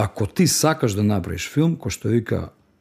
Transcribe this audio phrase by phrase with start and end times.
[0.00, 2.36] Ако ти сакаш да направиш филм, кој што вика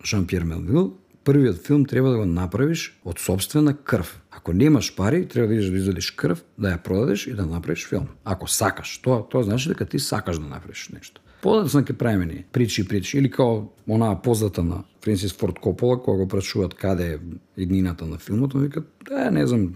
[0.05, 0.91] Жан-Пьер Мелвил,
[1.25, 4.11] првиот филм треба да го направиш од собствена крв.
[4.29, 7.87] Ако немаш пари, треба да идеш да извадиш крв, да ја продадеш и да направиш
[7.89, 8.05] филм.
[8.23, 11.21] Ако сакаш, тоа тоа значи дека ти сакаш да направиш нешто.
[11.41, 15.97] Подоцна ќе правиме ние причи и причи или као онаа позната на Френсис Форд Копола
[15.97, 17.17] кога го прашуваат каде е
[17.57, 19.73] иднината на филмот, он вика, да, не знам,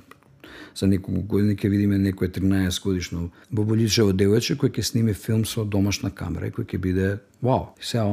[0.76, 5.66] за неколку години ќе видиме некое 13 годишно боболичево девојче кој ќе сними филм со
[5.66, 7.10] домашна камера и кој ќе биде
[7.42, 7.72] вау.
[7.82, 8.06] Сега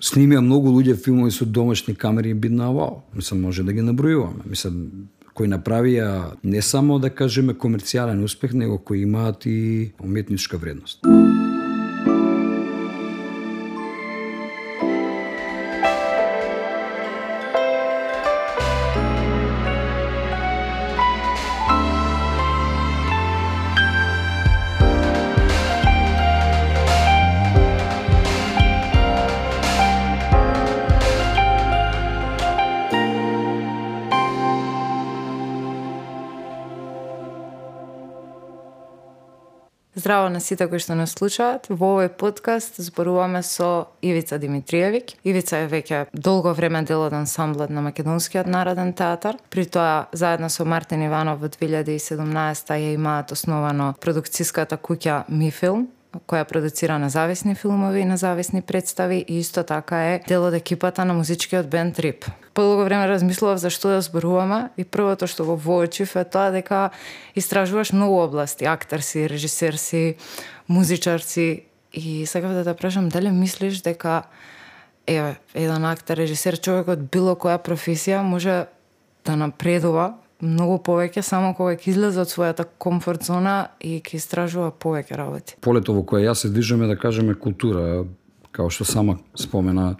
[0.00, 3.02] снимија многу луѓе филмови со домашни камери и бидна вау.
[3.14, 4.46] Мислам може да ги набројуваме.
[4.46, 11.06] Мислам кои направија не само да кажеме комерцијален успех, него кои имаат и уметничка вредност.
[40.40, 41.68] На сите кои што нас слушаат.
[41.68, 45.20] Во овој подкаст зборуваме со Ивица Димитриевиќ.
[45.28, 49.36] Ивица е веќе долго време дел од ансамблот на Македонскиот народен театар.
[49.52, 55.90] При тоа заедно со Мартин Иванов во 2017 ја имаат основано продукцијската куќа Мифилм,
[56.26, 61.14] која продуцира независни филмови и независни представи и исто така е дел од екипата на
[61.14, 62.24] музичкиот бенд Трип.
[62.60, 66.90] Подолго време размислував за што да зборуваме и првото што го воочив е тоа дека
[67.32, 70.20] истражуваш многу области, актер си, режисер си,
[70.68, 74.28] музичар си и сакав да те прашам дали мислиш дека
[75.06, 78.68] еве еден актер, режисер, човек од било која професија може
[79.24, 84.68] да напредува многу повеќе само кога ќе излезе од својата комфорт зона и ќе истражува
[84.68, 85.56] повеќе работи.
[85.64, 88.04] Полето во кое јас се движиме да кажеме култура,
[88.52, 89.96] као што сама спомена,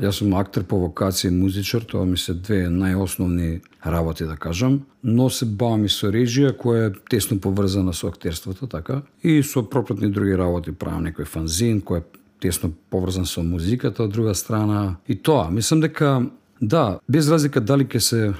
[0.00, 4.80] Јас сум актер по вокација и музичар, тоа ми се две најосновни работи да кажам,
[5.02, 9.62] но се бавам и со режија која е тесно поврзана со актерството, така, и со
[9.62, 12.04] пропратни други работи, правам некој фанзин кој е
[12.40, 14.96] тесно поврзан со музиката од друга страна.
[15.08, 16.22] И тоа, мислам дека
[16.60, 18.32] да, без разлика дали ќе се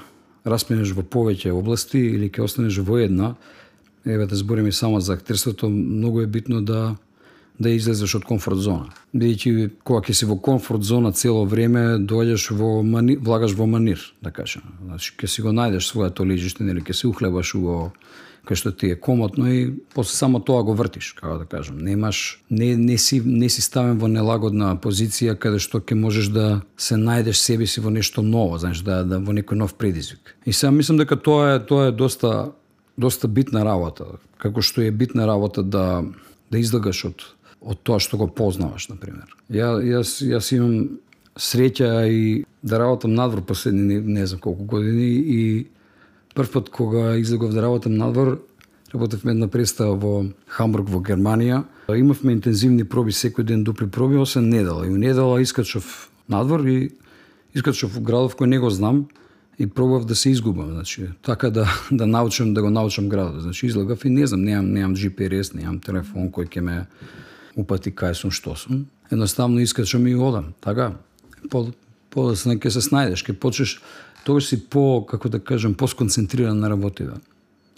[0.45, 3.35] расменеш во повеќе области или ќе останеш во една,
[4.05, 6.95] еве да збориме само за актерството, многу е битно да
[7.59, 8.89] да излезеш од комфорт зона.
[9.13, 14.01] Бидејќи кога ќе си во комфорт зона цело време, доаѓаш во мани, влагаш во манир,
[14.21, 14.63] да кажам.
[14.83, 17.91] Значи ќе си го најдеш своето лежиште, нели ќе се ухлебаш во
[18.43, 21.77] кај што ти е комотно и после само тоа го вртиш, како да кажам.
[21.79, 26.61] Немаш не не си не си ставен во нелагодна позиција каде што ќе можеш да
[26.77, 30.35] се најдеш себе си во нешто ново, знаеш, да, да во некој нов предизвик.
[30.45, 32.51] И сега мислам дека тоа е тоа е доста
[32.97, 36.03] доста битна работа, како што е битна работа да
[36.51, 37.23] да излагаш од
[37.63, 39.31] од тоа што го познаваш на пример.
[39.49, 40.99] Ја јас јас имам
[41.35, 45.67] среќа и да работам надвор последни не, не знам колку години и
[46.33, 48.41] Прв пат кога излегов да работам надвор,
[48.93, 51.63] работевме една представа во Хамбург во Германија.
[51.93, 54.87] Имавме интензивни проби секој ден дупли проби, осен недела.
[54.87, 56.89] И у недела искачав надвор и
[57.53, 59.05] искачав во градов кој не го знам
[59.59, 63.41] и пробав да се изгубам, значи, така да да научам да го научам градот.
[63.41, 66.87] Значи излегав и не знам, немам немам GPS, немам телефон кој ќе ме
[67.55, 68.85] упати кај сум, што сум.
[69.11, 70.93] Едноставно искачам и одам, така.
[71.49, 71.67] По
[72.09, 73.81] подоцна ќе се снајдеш, ќе почнеш
[74.23, 77.19] тогаш си по, како да кажем, посконцентриран на работива.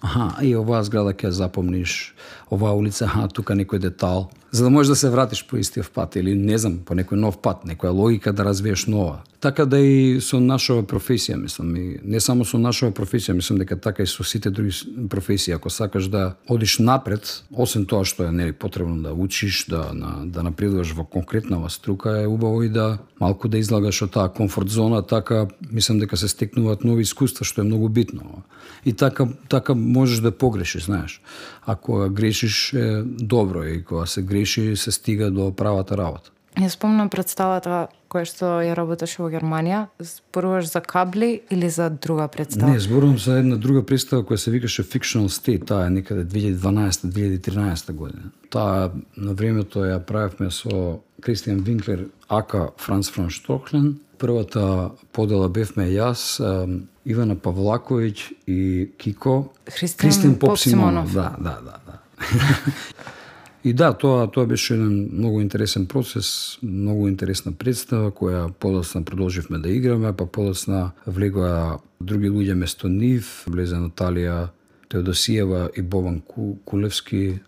[0.02, 2.14] Аха, и оваа зграда ќе запомниш,
[2.52, 6.16] оваа улица, аха, тука некој детал, за да можеш да се вратиш по истиот пат
[6.16, 9.24] или не знам, по некој нов пат, некоја логика да развиеш нова.
[9.46, 13.76] Така да и со нашава професија, мислам, и не само со нашава професија, мислам дека
[13.78, 14.74] така и со сите други
[15.10, 19.94] професии, ако сакаш да одиш напред, освен тоа што е нели потребно да учиш, да
[19.94, 24.34] на, да напредуваш во конкретнава струка, е убаво и да малку да излагаш од таа
[24.34, 28.42] комфорт зона, така мислам дека се стекнуваат нови искуства, што е многу битно.
[28.86, 31.22] И така така можеш да погрешиш, знаеш.
[31.66, 36.34] Ако грешиш е добро и кога се греши се стига до правата работа.
[36.58, 42.28] Ја спомнам представата која што ја работеше во Германија, зборуваш за кабли или за друга
[42.32, 42.72] представа?
[42.72, 47.92] Не, зборувам за една друга представа која се викаше Fictional State, таа е некаде 2012-2013
[47.92, 48.32] година.
[48.50, 53.98] Таа на времето ја правевме со Кристијан Винклер, ака Франц Фран Штоклен.
[54.18, 56.40] Првата подела бевме јас,
[57.06, 59.52] Ивана Павлаковиќ и Кико.
[59.68, 61.14] Христијан Поп Симонов.
[61.14, 61.78] Да, да, да.
[61.84, 62.00] да.
[63.66, 69.58] И да, тоа тоа беше еден многу интересен процес, многу интересна представа која подоцна продолживме
[69.58, 74.52] да играме, па подоцна влегоа други луѓе место нив, влезе Наталија
[74.90, 76.22] Теодосиева и Бован
[76.66, 77.40] Кулевски,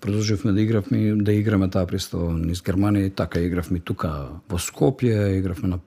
[0.00, 5.72] продолживме да игравме да играме таа представа низ Германија така игравме тука во Скопје, игравме
[5.72, 5.80] на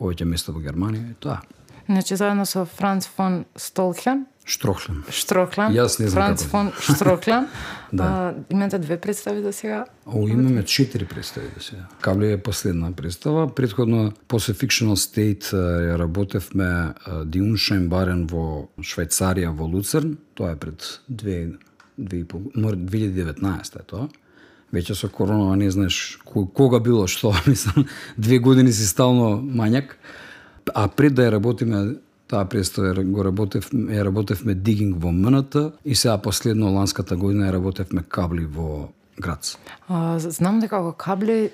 [0.00, 1.42] повеќе места во Германија и тоа.
[1.86, 5.02] Значи заедно со Франц фон Столхен, Штрохлен.
[5.10, 6.50] Штроклан, Јас не знам Франц како.
[6.50, 7.48] фон Штроклан.
[7.92, 8.02] Да.
[8.02, 9.84] а, имате две представи до сега.
[10.06, 11.74] О, имаме четири представи да се.
[12.00, 13.54] Кабли е последна представа.
[13.54, 20.16] Предходно после Fictional State ја работевме Die Unscheinbaren во Швајцарија во Луцерн.
[20.34, 21.48] Тоа е пред две,
[21.98, 24.08] две и пол, мор- 2019 е тоа.
[24.74, 27.86] Веќе со коронава не знаеш ко- кога било што, мислам,
[28.18, 29.94] две години си стално мањак.
[30.74, 31.94] А пред да ја работиме
[32.28, 37.52] таа представа го работев, ја работевме дигинг во МНТ и сега последно ланската година ја
[37.52, 38.88] работевме кабли во
[39.20, 39.56] Грац.
[39.88, 41.50] А, знам дека во кабли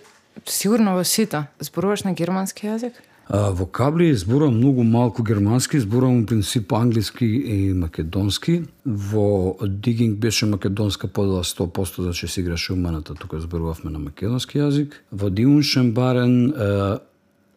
[0.47, 2.99] сигурно во сите зборуваш на германски јазик?
[3.29, 8.65] А, во кабли зборувам многу малку германски, зборувам во принцип англиски и македонски.
[8.85, 14.59] Во дигинг беше македонска подела 100% да ќе се играше уманата, тука зборувавме на македонски
[14.59, 14.99] јазик.
[15.13, 16.53] Во Диуншен барен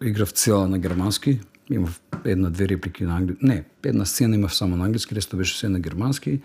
[0.01, 1.39] играв цела на германски,
[1.69, 5.69] имав една-две реплики на англиски, не, една сцена имав само на англиски, ресто беше се
[5.69, 6.39] на германски.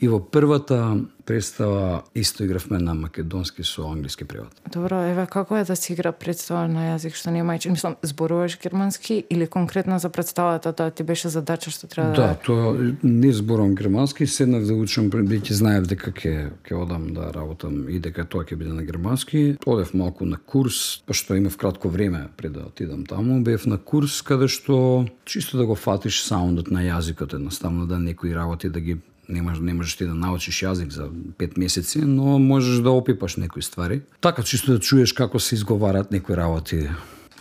[0.00, 4.52] И во првата представа исто игравме на македонски со англиски превод.
[4.72, 7.74] Добро, еве како е да се игра представа на јазик што не мајчин?
[7.74, 12.94] Мислам, зборуваш германски или конкретно за представата тоа ти беше задача што треба Да, тоа
[13.02, 17.98] не зборувам германски, седнав да учам, бидејќи знаев дека ќе ќе одам да работам и
[17.98, 19.56] дека тоа ќе биде на германски.
[19.66, 24.22] Одев малку на курс, пошто имав кратко време пред да отидам таму, бев на курс
[24.22, 29.00] каде што чисто да го фатиш саундот на јазикот, едноставно да некои работи да ги
[29.28, 31.08] не можеш, не можеш ти да научиш јазик за
[31.38, 34.00] пет месеци, но можеш да опипаш некои ствари.
[34.20, 36.88] Така чисто да чуеш како се изговарат некои работи.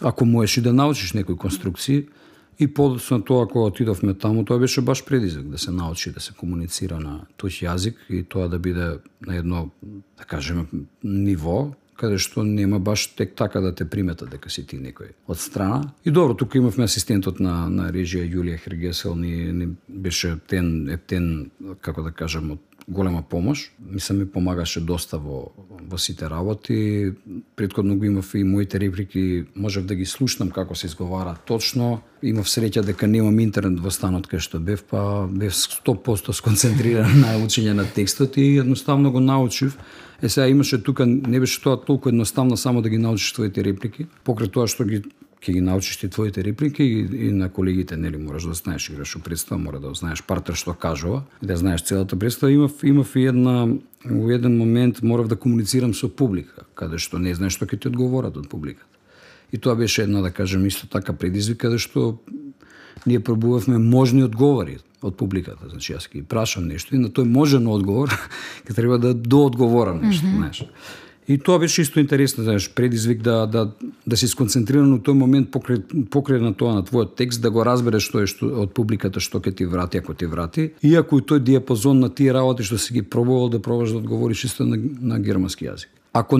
[0.01, 2.05] Ако можеш и да научиш некои конструкции,
[2.59, 6.33] И подоцна тоа кога отидовме таму, тоа беше баш предизвик да се научи да се
[6.33, 9.69] комуницира на тој јазик и тоа да биде на едно,
[10.17, 10.65] да кажеме,
[11.03, 15.39] ниво каде што нема баш тек така да те примета дека си ти некој од
[15.39, 15.94] страна.
[16.06, 21.51] И добро, тука имавме асистентот на, на режија Јулија Хергесел, ни, ни беше тен, ептен,
[21.81, 23.71] како да кажем, од голема помош.
[23.80, 25.51] Мислам ми помагаше доста во,
[25.89, 27.13] во сите работи.
[27.56, 32.01] Предходно го имав и моите реплики, можев да ги слушнам како се изговара точно.
[32.21, 37.38] Имав среќа дека немам интернет во станот кај што бев, па бев 100% сконцентриран на
[37.41, 39.77] учење на текстот и едноставно го научив.
[40.25, 44.07] Е сега имаше тука не беше тоа толку едноставно само да ги научиш твоите реплики,
[44.25, 45.04] покрај тоа што ги
[45.38, 49.16] ќе ги научиш ти твоите реплики и, и на колегите нели мораш да знаеш играш
[49.16, 52.51] у представа, мора да знаеш партер што кажува, да знаеш целата представа.
[52.51, 53.68] Имав имав и една
[54.06, 57.88] во еден момент морав да комуницирам со публика, каде што не знаеш што ќе ти
[57.94, 58.89] одговорат од публиката.
[59.54, 62.18] И тоа беше една да кажем исто така предизвик каде што
[63.06, 65.69] ние пробувавме можни одговори од публиката.
[65.69, 68.13] Значи јас ги прашам нешто и на тој можен одговор
[68.65, 70.38] ќе треба да доодговорам нешто, mm -hmm.
[70.38, 70.63] знаеш.
[71.27, 73.71] И тоа беше исто интересно, знаеш, предизвик да да
[74.07, 75.81] да си сконцентриран у тој момент покрај
[76.13, 79.41] покрај на тоа на твојот текст да го разбереш што е што од публиката што
[79.41, 80.71] ќе ти врати ако ти врати.
[80.83, 84.45] Иако и тој диапазон на тие работи што си ги пробувал да пробаш да одговориш
[84.45, 85.89] исто на, на германски јазик.
[86.17, 86.38] Ако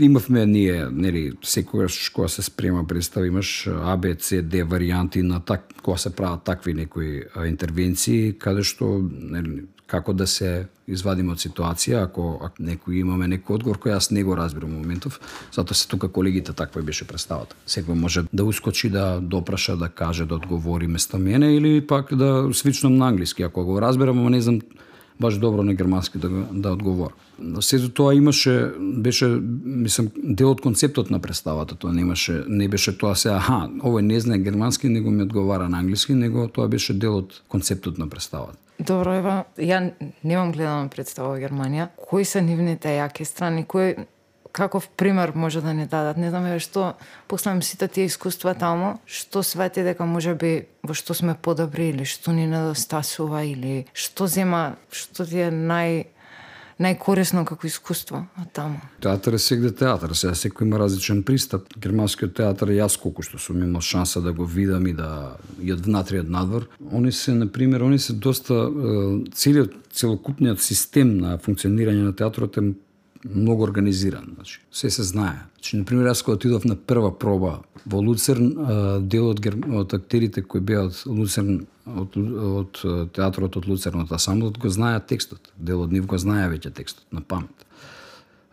[0.00, 5.40] имавме ние, нели, секогаш кога се спрема представа, имаш А, Б, С, Д варијанти на
[5.40, 11.38] так, кога се прават такви некои интервенции, каде што, нели, како да се извадиме од
[11.38, 15.20] ситуација, ако, ако некој имаме некој одговор кој јас не го разбирам во моментов,
[15.54, 17.54] затоа се тука колегите таква и беше представата.
[17.70, 22.50] Секој може да ускочи, да допраша, да каже, да одговори место мене или пак да
[22.50, 24.58] свичнам на англиски, ако го разбирам, ама не знам
[25.20, 27.14] баш добро на германски да, да одговор.
[27.60, 29.26] Сето тоа имаше, беше,
[29.64, 31.74] мислам, дел од концептот на представата.
[31.74, 35.68] Тоа не имаше, не беше тоа се, аха, овој не знае германски, него ми одговара
[35.68, 38.58] на англиски, него тоа беше дел од концептот на представата.
[38.78, 39.92] Добро, ева, ја
[40.24, 41.92] немам гледана представа во Германија.
[41.94, 43.64] Кои се нивните јаки страни?
[43.64, 43.94] кои
[44.54, 46.16] каков пример може да ни дадат?
[46.16, 46.94] Не знам што
[47.26, 52.06] послам сите тие искуства таму, што свети дека може би во што сме подобри или
[52.06, 56.14] што ни недостасува или што зема, што ти е нај
[56.78, 58.78] најкорисно како искуство од таму.
[59.02, 61.66] Театар е сегде театар, сега секој има различен пристап.
[61.74, 65.82] Германскиот театар, јас колку што сум имал шанса да го видам и да и од
[65.86, 68.70] внатре и од надвор, они се на пример, они се доста
[69.34, 72.72] целиот целокупниот систем на функционирање на театрот е
[73.24, 75.38] многу организиран, значи се се знае.
[75.56, 78.52] Значи на пример јас кога отидов на прва проба во Луцерн,
[79.00, 79.56] дел од, гер...
[79.72, 82.80] од актерите кои беа од Луцерн од, од
[83.16, 85.52] театрот од Луцерн од асамблот го знаеа текстот.
[85.56, 87.64] Дел од нив го знаеа веќе текстот на памет.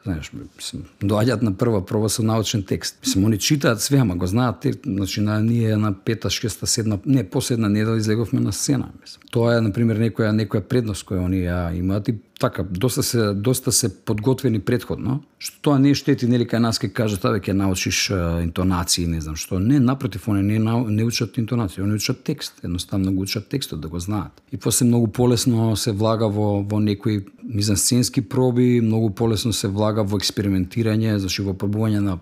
[0.02, 2.98] Знаеш, мислам, доаѓаат на прва проба со научен текст.
[3.06, 7.00] Мислам, они читаат све, ама го знаат, те, значи на ние на пета, шеста, седна,
[7.06, 9.22] не, последна недела излеговме на сцена, мислам.
[9.32, 13.34] Тоа е на пример некоја некоја предност која они ја имаат и така доста се
[13.34, 17.54] доста се подготвени предходно, што тоа не штети нели кај нас ке кажат абе ке
[17.54, 18.10] научиш
[18.42, 19.60] интонации, не знам што.
[19.60, 23.88] Не, напротив, они не не учат интонации, они учат текст, едноставно го учат текстот да
[23.88, 24.42] го знаат.
[24.52, 30.04] И после многу полесно се влага во во некои мизансценски проби, многу полесно се влага
[30.04, 32.18] во експериментирање, значи во пробување на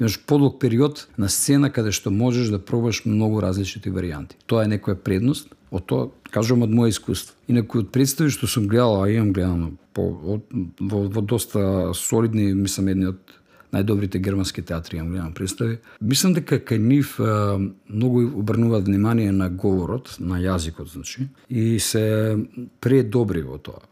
[0.00, 4.38] имаш подолг период на сцена каде што можеш да пробаш многу различити варијанти.
[4.46, 7.34] Тоа е некоја предност, од тоа кажувам од мое искуство.
[7.48, 10.46] Инаку од представи што сум гледал, а имам гледано по, од,
[10.80, 13.36] во, во доста солидни, мислам едни од
[13.74, 15.78] најдобрите германски театри имам гледам представи.
[16.00, 22.38] Мислам дека кај нив а, многу обрнуваат внимание на говорот, на јазикот, значи, и се
[22.80, 23.84] предобри во тоа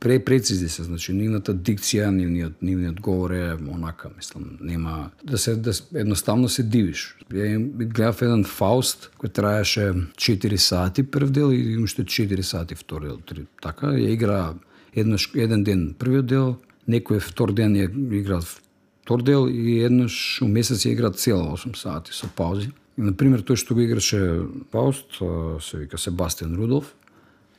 [0.00, 5.72] препрецизни се, значи нивната дикција, нивниот нивниот говор е онака, мислам, нема да се да
[5.94, 7.16] едноставно се дивиш.
[7.32, 13.02] Ја гледав еден Фауст кој траеше 4 сати прв дел и уште 4 сати втор
[13.02, 14.54] дел, три, така ја игра
[14.94, 16.56] еднаш еден ден првиот дел,
[16.88, 21.74] некој втор ден ја игра втор дел и еднаш у месец ја игра цела 8
[21.74, 22.70] сати со паузи.
[22.98, 25.22] И, например, тој што го играше Фауст,
[25.62, 26.94] се вика Себастијан Рудов,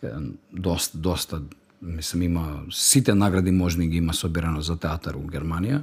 [0.01, 1.41] еден доста, доста,
[1.81, 5.81] мислам, има сите награди можни ги има собирано за театар во Германија.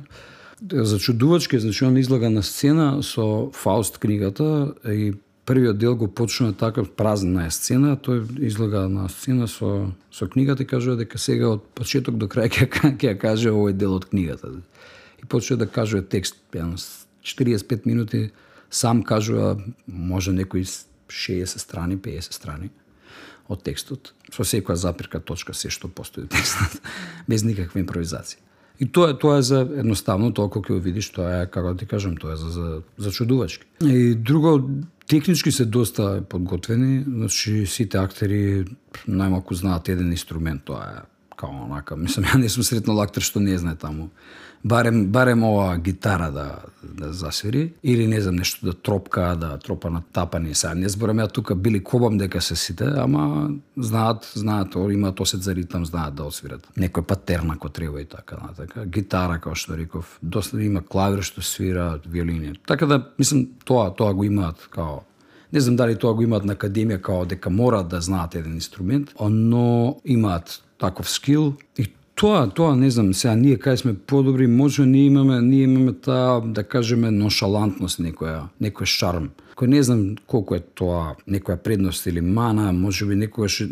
[0.72, 5.12] За чудувачки, значи он излага на сцена со Фауст книгата и
[5.46, 10.62] првиот дел го почнува така празна е сцена, тој излага на сцена со со книгата
[10.62, 14.08] и кажува дека сега од почеток до крај ќе ќе ја каже овој дел од
[14.08, 14.48] книгата.
[15.22, 16.76] И почува да кажува текст, едно
[17.22, 18.30] 45 минути
[18.70, 22.70] сам кажува може некои 60 страни, 50 страни
[23.48, 26.80] од текстот, со секоја запирка, точка, се што постои текстот,
[27.30, 28.42] без никаква импровизација.
[28.78, 31.86] И тоа тоа е за едноставно толку ќе го видиш, тоа е како да ти
[31.88, 33.64] кажам, тоа е за за, за чудувачки.
[33.80, 34.60] И друго
[35.08, 38.66] технички се доста подготвени, значи сите актери
[39.08, 41.04] најмалку знаат еден инструмент, тоа е
[41.36, 44.10] као онака, мислам ја не сум сретнал актер што не знае таму
[44.64, 46.58] барем барем ова гитара да
[46.94, 50.54] да засвири или не знам нешто да тропка, да тропа на тапани.
[50.54, 55.20] Сега не зборам ја тука били кобам дека се сите, ама знаат, знаат, о, имаат
[55.20, 56.66] осет за ритам, знаат да освират.
[56.78, 58.86] Некој патерн ако треба и така, така.
[58.86, 62.54] Гитара како што реков, доста да има клавир што свира, виолини.
[62.66, 65.02] Така да мислам тоа тоа го имаат као
[65.52, 69.14] Не знам дали тоа го имаат на академија као дека мора да знаат еден инструмент,
[69.20, 71.86] но имаат таков скил и
[72.16, 76.40] тоа, тоа не знам, сега ние кај сме подобри, може ние имаме, ние имаме таа,
[76.40, 79.30] да кажеме, ношалантност некоја, некој шарм.
[79.56, 83.68] Кој не знам колку е тоа некоја предност или мана, може би некоја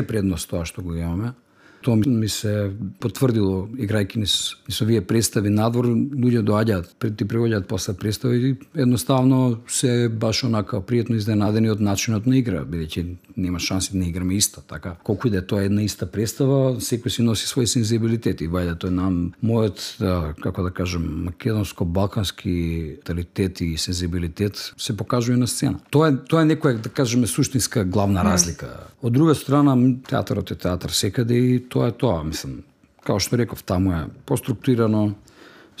[0.00, 1.34] е предност тоа што го имаме.
[1.82, 2.70] Тоа ми се
[3.00, 7.94] потврдило играјќи ни с- ни со вие представи надвор, луѓе доаѓаат, пред ти превоѓаат после
[7.94, 13.92] представи и едноставно се баш онака пријатно изненадени од начинот на игра, бидејќи нема шанси
[13.92, 14.96] да не играме исто, така.
[15.04, 18.76] Колку и да е тоа една иста представа, секој си носи свој сензибилитет и вајде
[18.78, 25.80] тој нам мојот, да, како да кажем, македонско-балкански талитет и сензибилитет се покажува на сцена.
[25.90, 28.68] Тоа е тоа е некоја да кажеме суштинска главна разлика.
[29.02, 29.76] Од друга страна
[30.08, 32.60] театарот е театар секаде и тоа е тоа, мислам.
[33.02, 35.14] Као што реков, таму е поструктурирано,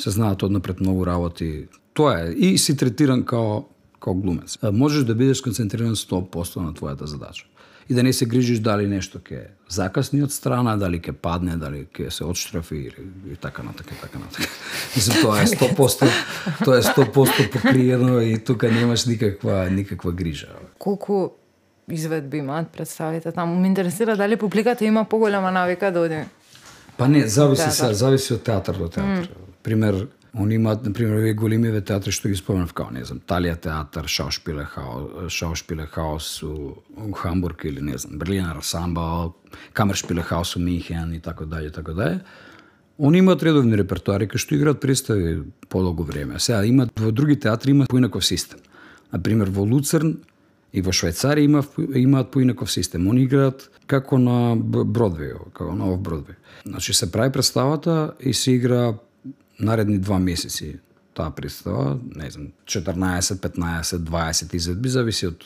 [0.00, 1.68] се знаат однапред многу работи.
[1.94, 3.64] Тоа е и си третиран као
[4.00, 4.58] као глумец.
[4.72, 7.46] Можеш да бидеш концентриран 100% на твојата задача.
[7.88, 11.84] И да не се грижиш дали нешто ќе закасни од страна, дали ќе падне, дали
[11.92, 14.48] ќе се отштрафи или и така натака, така натака.
[14.96, 16.10] Мислам, тоа е 100%,
[16.64, 20.48] тоа е 100% покриено и тука немаш никаква никаква грижа.
[20.78, 21.41] Колку
[21.92, 23.60] изведби имаат представите таму?
[23.60, 26.24] Ме интересира дали публиката има поголема навика да оди.
[26.96, 29.28] Па не, зависи се, зависи од театар до театар.
[29.62, 33.56] Пример, они имаат, на пример, овие големиве театри што ги споменав, као, не знам, Талија
[33.56, 39.34] театар, Шаушпиле хаус, Шаушпиле хаус у, у Хамбург или не знам, Берлинер Ансамбл,
[39.72, 42.20] Камершпиле хаус у Минхен и така даје, така даје.
[42.98, 46.38] Они имаат редовни репертуари кај што играат представи подолго време.
[46.38, 48.60] Сега имаат во други театри има поинаков систем.
[49.12, 50.18] На пример во Луцерн
[50.72, 51.62] и во Швајцарија има
[51.94, 53.08] имаат поинаков систем.
[53.10, 56.38] Они играат како на Бродвеј, како на ов Бродвеј.
[56.66, 58.94] Значи се прави представата и се игра
[59.60, 60.78] наредни два месеци
[61.14, 65.44] таа представа, не знам, 14, 15, 20 изведби, зависи од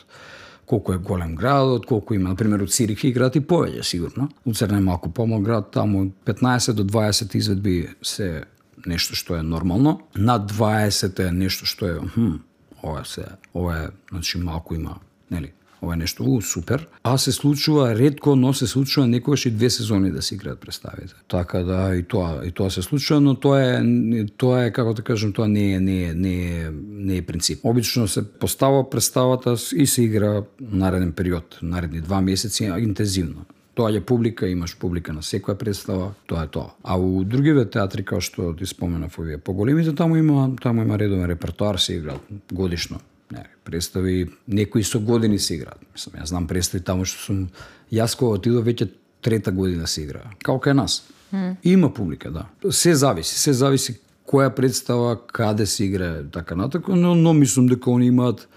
[0.66, 4.28] колку е голем градот, колку има, например, од Цирих играат и повеќе, сигурно.
[4.46, 8.44] Луцерн е малку помал град, таму 15 до 20 изведби се
[8.86, 10.00] нешто што е нормално.
[10.14, 12.38] Над 20 е нешто што е, хм,
[12.82, 14.98] ова се, ова е, значи малку има,
[15.30, 15.52] нели,
[15.82, 16.88] ова е нешто супер.
[17.04, 21.14] А се случува ретко, но се случува некогаш и две сезони да се играат представите.
[21.28, 25.02] Така да и тоа и тоа се случува, но тоа е тоа е како да
[25.02, 27.60] кажам, тоа не е не е не е не е принцип.
[27.64, 32.88] Обично се постава представата и се игра нареден период, наредни два месеци интензивно.
[32.88, 33.44] интензивно.
[33.76, 36.70] доаѓа публика, имаш публика на секоја представа, тоа е тоа.
[36.82, 41.28] А у другиве театри како што ти споменав овие поголемите таму има таму има редовен
[41.28, 42.20] репертоар се играат
[42.52, 43.00] годишно.
[43.32, 45.80] Не, представи некои со години се играат.
[45.92, 47.48] Мислам, јас знам представи таму што сум
[47.92, 48.88] јас кога отидов веќе
[49.22, 50.30] трета година се игра.
[50.42, 51.02] Како кај нас.
[51.32, 51.56] Mm.
[51.64, 52.46] Има публика, да.
[52.70, 57.90] Се зависи, се зависи која представа, каде се играе, така натако, но, но мислам дека
[57.90, 58.48] они имаат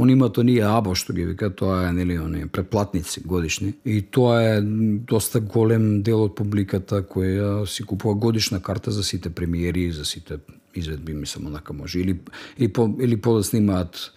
[0.00, 4.56] они имаат оние або што ги вика, тоа е нели они преплатници годишни и тоа
[4.56, 10.04] е доста голем дел од публиката која си купува годишна карта за сите премиери, за
[10.04, 10.38] сите
[10.74, 12.20] изведби, мислам, онака може или
[12.58, 14.12] или по или по да снимаат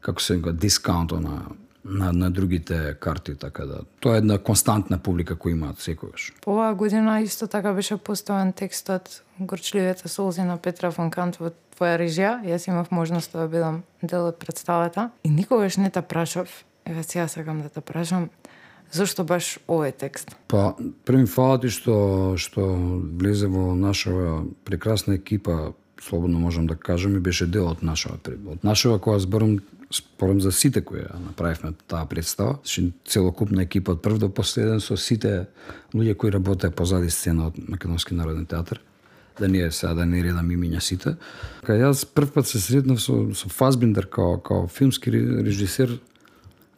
[0.00, 1.42] како се вика дискаунт на
[1.88, 3.80] на, на другите карти, така да.
[4.00, 6.32] Тоа е една константна публика која имаат секогаш.
[6.46, 12.00] Оваа година исто така беше поставен текстот Горчливите солзи на Петра фон Кант во твоја
[12.00, 12.42] режија.
[12.42, 17.28] Јас имав можност да бидам дел од представата и никогаш не те прашав, еве сега
[17.28, 18.30] сакам да те прашам,
[18.92, 20.36] Зошто баш овој текст?
[20.46, 22.62] Па, први фала ти што, што
[23.18, 28.18] влезе во наша прекрасна екипа, слободно можам да кажам, и беше дел од нашава.
[28.26, 29.58] Од нашава која зборам
[29.90, 34.80] спорам за сите кои ја направивме таа представа, значи целокупна екипа од прв до последен
[34.80, 35.46] со сите
[35.94, 38.80] луѓе кои работеа позади сцена од Македонски народен театар
[39.38, 41.16] да не е сега да не редам имиња сите.
[41.66, 45.12] Кај јас прв пат се сретнав со, со Фазбиндер као, као филмски
[45.44, 45.98] режисер,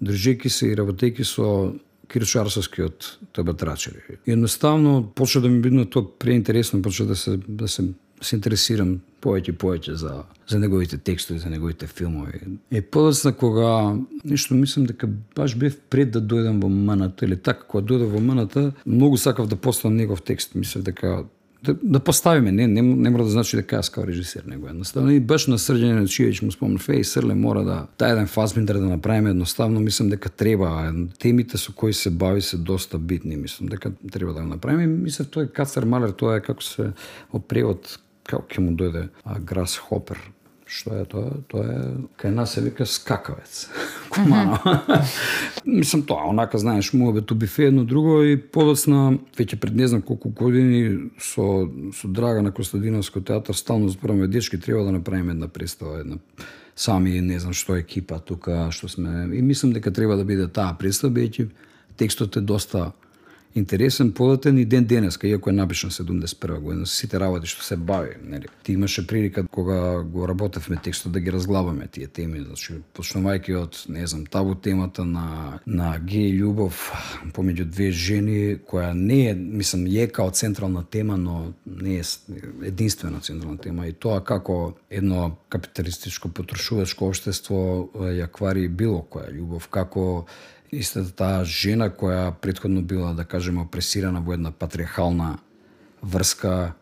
[0.03, 1.75] држејќи се и работејќи со
[2.09, 4.19] Кирчарсовскиот Трачери.
[4.27, 7.83] И едноставно почна да ми бидно тоа преинтересно, почна да се да се
[8.19, 12.41] да се интересирам повеќе и повеќе за за неговите текстови, за неговите филмови.
[12.71, 17.67] е подоцна кога нешто мислам дека баш бев пред да дојдам во МНТ или така
[17.69, 21.25] кога дојдов во МНТ, многу сакав да поставам негов текст, мислев дека
[21.63, 25.11] да, да поставиме, не, не, не мора да значи дека јас као режисер, него едноставно
[25.11, 28.87] и баш на Срđan Чијевич му спомнав, еј Срле мора да тај еден фазбиндер да
[28.87, 33.93] направиме едноставно, мислам дека треба, темите со кои се бави се доста битни, мислам дека
[34.13, 34.87] треба да го направиме.
[34.87, 36.93] Мислам тоа е Малер, тоа е како се
[37.33, 39.09] од превод како ќе му дојде
[39.49, 40.21] Грас Хопер,
[40.69, 41.39] што е тоа?
[41.49, 41.79] Тоа е
[42.21, 43.67] кај нас се вика скакавец.
[44.13, 44.59] Кумано.
[45.65, 50.03] Мислам тоа, онака знаеш, му бе бифе едно друго и подоцна веќе пред не знам
[50.03, 56.01] колку години со со Драгана Костадиновско театар стално збораме дечки треба да направиме една представа,
[56.01, 56.17] една
[56.77, 60.77] сами не знам што екипа тука, што сме и мислам дека треба да биде таа
[60.79, 61.49] представа бидејќи
[61.97, 62.93] текстот е доста
[63.55, 68.17] интересен, податен и ден денеска, иако е напишан 71 година, сите работи што се бави,
[68.25, 68.47] нели.
[68.63, 73.85] Ти имаше прилика кога го работевме текстот да ги разглабаме тие теми, значи почнувајќи од,
[73.89, 76.93] не знам, табу темата на на геј љубов
[77.35, 82.03] помеѓу две жени, која не е, мислам, е као централна тема, но не е
[82.63, 89.69] единствена централна тема и тоа како едно капиталистичко потрошувачко општество ја квари било која љубов,
[89.69, 90.27] како
[90.73, 95.39] истата таа жена која предходно била, да кажеме, опресирана во една патриархална
[96.03, 96.75] врска,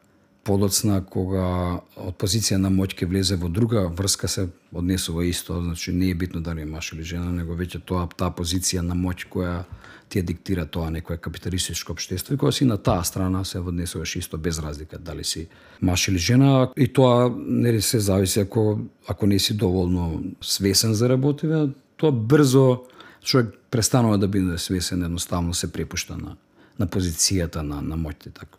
[0.46, 5.92] подоцна кога од позиција на моќ ќе влезе во друга врска се однесува исто, значи
[5.92, 9.26] не е битно дали е маж или жена, него веќе тоа таа позиција на моќ
[9.32, 9.64] која
[10.08, 14.38] ти диктира тоа некое капиталистичко општество и кога си на таа страна се однесуваш исто
[14.38, 15.48] без разлика дали си
[15.82, 16.70] маж или жена.
[16.76, 22.86] И тоа нели се зависи ако ако не си доволно свесен за работиве, тоа брзо
[23.24, 26.36] човек престанува да биде свесен, едноставно се препушта на,
[26.78, 28.56] на позицијата на, на моќите така.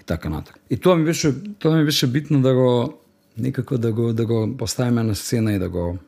[0.00, 0.58] И така натак.
[0.70, 2.98] И тоа ми беше тоа ми беше битно да го
[3.38, 5.98] некако да го да го поставиме на сцена и да го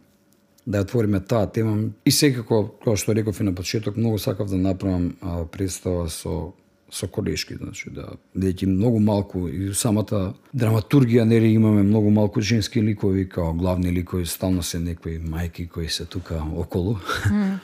[0.66, 1.76] да отвориме таа тема.
[2.04, 6.52] И секако, како што реков и на почеток, многу сакав да направам а, представа со
[6.90, 12.82] со колешки, значи да бидејќи многу малку и самата драматургија нели имаме многу малку женски
[12.82, 16.96] ликови као главни ликови, стално се некои мајки кои се тука околу.
[17.26, 17.58] Mm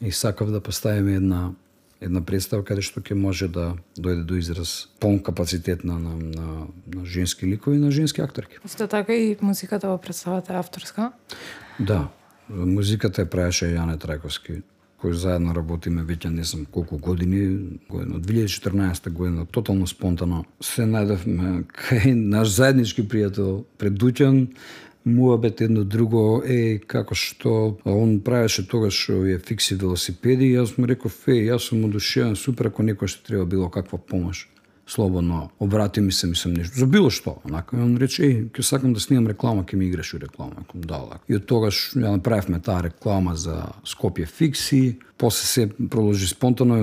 [0.00, 1.52] и сакав да поставиме една
[2.00, 6.66] една представа каде што ќе може да дојде до израз полн капацитет на, на, на,
[6.94, 8.58] на женски ликови и на женски акторки.
[8.64, 11.12] Исто така и музиката во представата е авторска?
[11.80, 12.08] Да,
[12.48, 14.62] музиката е правеше Јане Трајковски,
[15.02, 20.44] кој заедно работиме веќе не знам колку години, година, 2014 година, тотално спонтано.
[20.62, 24.46] Се најдовме кај наш заеднички пријател Предуќан,
[25.08, 31.16] муабет едно друго, е, како што он правеше тогаш овие фикси велосипеди, јас му реков,
[31.26, 34.46] е, јас сум одушевен, супер ако некој што треба било каква помош
[34.88, 37.36] слободно обрати ми се, мислам нешто, за било што.
[37.44, 40.64] Онака, и он рече, еј, ќе сакам да снимам реклама, ќе ми играш у реклама.
[40.68, 41.20] Ком, да.
[41.28, 46.80] И од тогаш ја направивме таа реклама за Скопје Фикси, после се продолжи спонтано,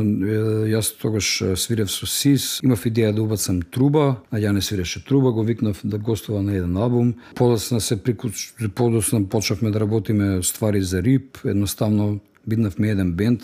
[0.70, 5.32] јас тогаш свирев со Сис, имав идеја да убацам труба, а ја не свиреше труба,
[5.32, 7.15] го викнав да гостува на еден албум.
[7.36, 13.41] Подосна се прикуч, подосна почнавме да работиме ствари за рип, едноставно биднавме еден бенд,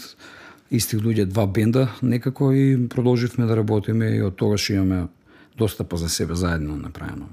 [0.71, 5.07] исти луѓе, два бенда некако и продолживме да работиме и од тогаш имаме
[5.57, 7.27] доста по за себе заедно направено.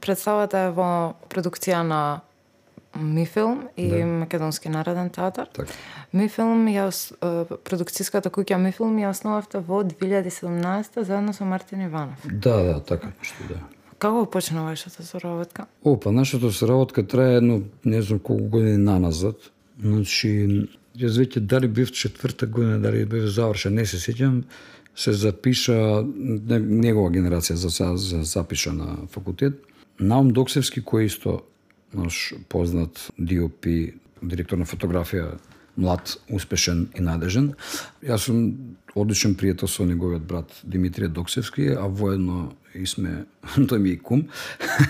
[0.00, 2.20] Представата е во продукција на
[2.96, 4.06] Мифилм и да.
[4.06, 5.48] Македонски народен театар.
[5.52, 5.72] Така.
[6.12, 6.88] Мифилм ја
[7.66, 12.24] продукцијската куќа Мифилм ја основавте во 2017 заедно со Мартин Иванов.
[12.24, 13.60] Да, да, така што да.
[13.98, 15.66] Како почна вашата соработка?
[15.84, 19.36] Опа, нашата соработка трае едно, не знам колку години наназад.
[19.82, 24.42] Значи, јас веќе дали бев четврта година, дали бев завршен, не се сеќам,
[24.98, 29.62] се запиша, негова генерација за, за, за запиша на факултет.
[30.00, 31.42] Наум Доксевски, кој исто
[31.94, 35.38] наш познат DOP, директор на фотографија,
[35.78, 37.52] млад, успешен и надежен.
[38.02, 43.24] Јас сум одличен пријател со неговиот брат Димитрија Доксевски, а воедно и сме,
[43.70, 44.26] тој ми и кум.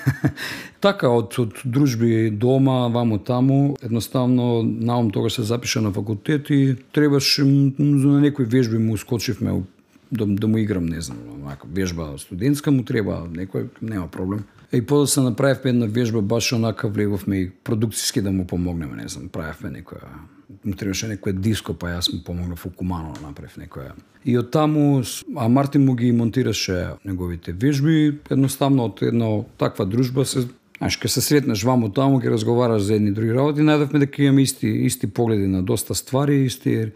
[0.85, 6.77] така, од, од дружби дома, ваму таму, едноставно наум тога се запиша на факултет и
[6.93, 9.63] требаше на некои вежби му скочивме
[10.11, 11.19] да, да му играм, не знам,
[11.65, 14.45] вежба студентска му треба, некој нема проблем.
[14.73, 19.29] И се направивме една вежба, баш онака влеговме и продукцијски да му помогнеме, не знам,
[19.29, 23.93] правевме некоја му требаше некој диско, па јас му помогнав у Кумано да направив некоја.
[24.25, 25.03] И од таму,
[25.37, 31.09] а Мартин му ги монтираше неговите вежби, едноставно од една таква дружба се Знаеш, ке
[31.09, 35.09] се сретнеш ваму таму, ке разговараш за едни други работи, најдовме дека имаме исти, исти
[35.11, 36.93] погледи на доста ствари, исти,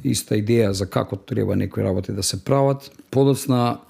[0.00, 2.88] иста идеја за како треба некои работи да се прават.
[3.10, 3.80] Подоцна,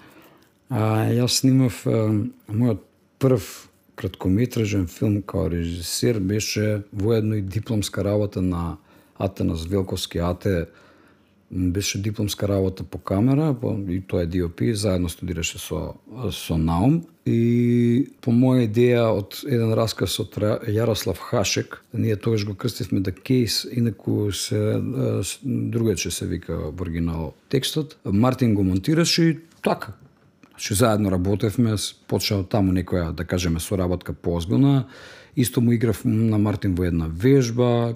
[0.71, 2.11] а, јас снимав а,
[2.51, 2.83] мојот
[3.23, 3.47] прв
[3.94, 8.77] краткометражен филм као режисер беше воедно и дипломска работа на
[9.18, 10.66] Атанас Велковски Ате
[11.50, 13.57] беше дипломска работа по камера,
[13.88, 15.94] и тоа е DOP, заедно студираше со,
[16.31, 17.02] со Наум.
[17.26, 20.37] И по моја идеја од еден расказ од
[20.68, 24.81] Јарослав Хашек, ние тогаш го крстивме да кейс, инаку се
[25.44, 27.96] другаче се вика во оригинал текстот.
[28.04, 29.92] Мартин го монтираше и така,
[30.59, 31.76] Значи заедно работевме,
[32.11, 34.88] почнаа таму некоја, да кажеме, соработка поозбилна.
[35.37, 37.94] Исто му играв на Мартин во една вежба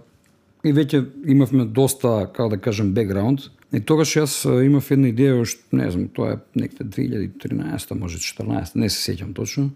[0.65, 3.49] и веќе имавме доста, како да кажем, бекграунд.
[3.73, 8.77] И тогаш јас имав една идеја, што не знам, тоа е некаде 2013, може 14,
[8.77, 9.71] не се сеќам точно,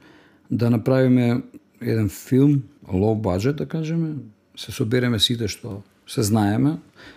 [0.51, 1.43] да направиме
[1.81, 4.17] еден филм, low budget, да кажеме,
[4.57, 6.77] се собереме сите што се знаеме,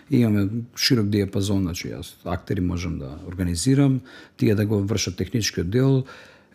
[0.09, 3.99] имаме широк диапазон, значи јас актери можам да организирам,
[4.37, 6.03] тие да го вршат техничкиот дел.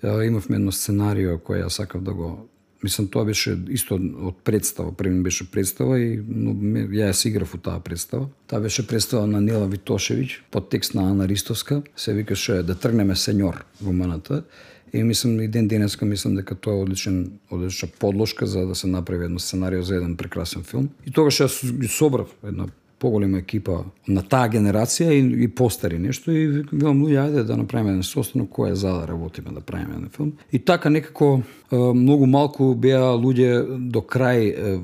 [0.02, 2.48] Имавме едно сценарио кој ја сакав да го
[2.84, 6.52] Мислам, тоа беше исто од представа, преми беше представа и но,
[6.92, 8.28] ја се играв у таа представа.
[8.46, 13.16] Таа беше представа на Нела Витошевиќ, под текст на Ана Ристовска, се викаше Да тргнеме
[13.16, 14.44] сеньор во маната.
[14.92, 18.86] И мислам и ден денеска мислам дека тоа е одличен одлична подложка за да се
[18.86, 20.88] направи едно сценарио за еден прекрасен филм.
[21.06, 26.46] И тогаш јас собрав една поголема екипа на таа генерација и, и постари нешто и
[26.48, 30.10] викам луѓе ајде да направиме еден состанок кој е за да работиме да правиме еден
[30.16, 30.32] филм.
[30.52, 34.80] И така некако многу малку беа луѓе до крај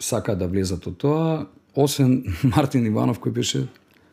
[0.00, 2.22] сака да влезат од тоа, освен
[2.56, 3.66] Мартин Иванов кој беше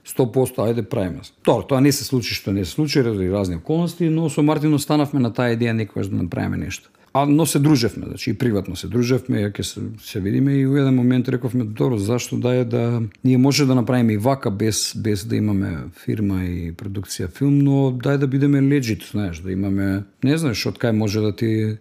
[0.07, 1.25] 100% ајде правиме.
[1.43, 4.73] Тоа, тоа не се случи што не се случи, ради разни околности, но со Мартин
[4.73, 6.89] останавме на таа идеја некогаш да направиме нешто.
[7.13, 10.67] А но се дружевме, значи и приватно се дружевме, ја ќе се, се видиме и
[10.67, 14.51] у еден момент рековме добро, зашто да е да ние може да направиме и вака
[14.51, 19.51] без без да имаме фирма и продукција филм, но дај да бидеме legit, знаеш, да
[19.51, 21.79] имаме, не знаеш од кај може да ти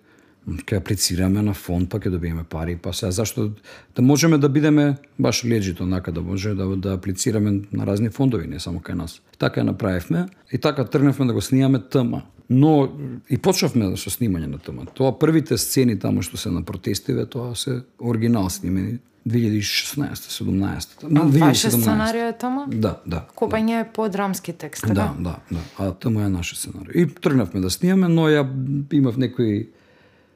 [0.48, 3.52] ќе аплицираме на фонд, па ќе добиеме пари, па сега зашто
[3.96, 8.48] да можеме да бидеме баш леджито, онака да може да да аплицираме на разни фондови,
[8.48, 9.20] не само кај нас.
[9.38, 12.22] Така ја направивме и така тргнавме да го снимаме тема.
[12.48, 12.88] Но
[13.28, 14.86] и почнавме со снимање на тма.
[14.96, 21.04] Тоа првите сцени таму што се на протестиве, тоа се оригинал снимени 2016-17.
[21.04, 22.66] А ваше сценарио е тама?
[22.72, 23.26] Да, да.
[23.36, 24.94] Копање е по драмски текст, така?
[24.94, 25.60] Да, да, да.
[25.78, 26.92] А тама е наше сценарио.
[26.94, 28.46] И тргнавме да снимаме, но ја
[28.92, 29.68] имав некои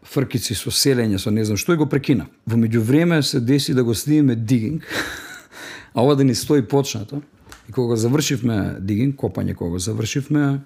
[0.05, 2.27] фркици со селење, со не знам што и го прекина.
[2.47, 4.85] Во меѓувреме се деси да го снимеме дигинг,
[5.95, 7.23] а ова да ни стои почнато.
[7.69, 10.61] И кога завршивме дигинг, копање кога завршивме,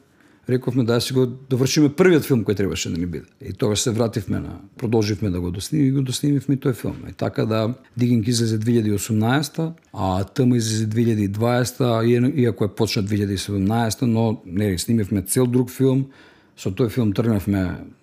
[0.51, 3.27] рековме да си го довршиме првиот филм кој требаше да ни биде.
[3.43, 6.97] И тогаш се вративме на продолживме да го доснимиме и го доснимивме тој филм.
[7.11, 14.41] И така да Дигинг излезе 2018, а Тма излезе 2020, иако е почна 2017, но
[14.47, 16.07] не снимивме цел друг филм
[16.57, 17.63] со тој филм тргнавме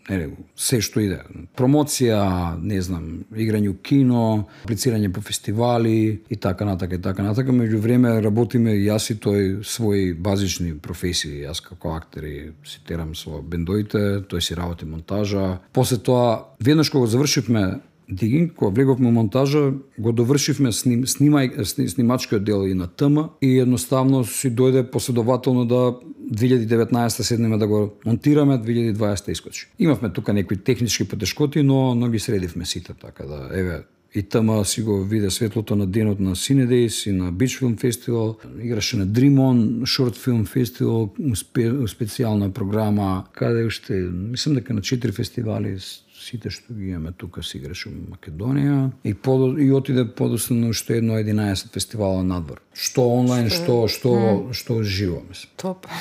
[0.09, 1.21] нели, се што иде.
[1.57, 7.55] Промоција, не знам, играње у кино, аплицирање по фестивали и така натака и така натака.
[7.55, 11.43] Меѓу време работиме јас и тој свои базични професии.
[11.47, 12.37] Јас како актер и
[12.67, 15.57] си терам со бендоите, тој си работи монтажа.
[15.73, 22.67] После тоа, веднаш кога завршивме Дигинг, кога влеговме монтажа, го довршивме сним, снимај, снимачкиот дел
[22.67, 25.95] и на тема и едноставно си дојде последователно да
[26.33, 29.67] 2019 седнеме да го монтираме, 2020 искочи.
[29.79, 33.83] Имавме тука некои технички потешкоти, но, но ги средивме сите, така да, еве,
[34.15, 38.35] и тама си го виде светлото на денот на Cineday's и на Beach Film Festival.
[38.63, 44.81] Играше на Dream On Short Film Festival, спе, специјална програма, каде уште, мислам дека на
[44.81, 45.77] четири фестивали
[46.23, 50.71] сите што ги имаме тука се играше во Македонија и подо, и отиде подоцна на
[50.73, 52.61] уште едно 11 фестивала надвор.
[52.73, 54.13] Што онлайн, што што
[54.51, 55.51] што живо, мислам.
[55.57, 55.87] Топ.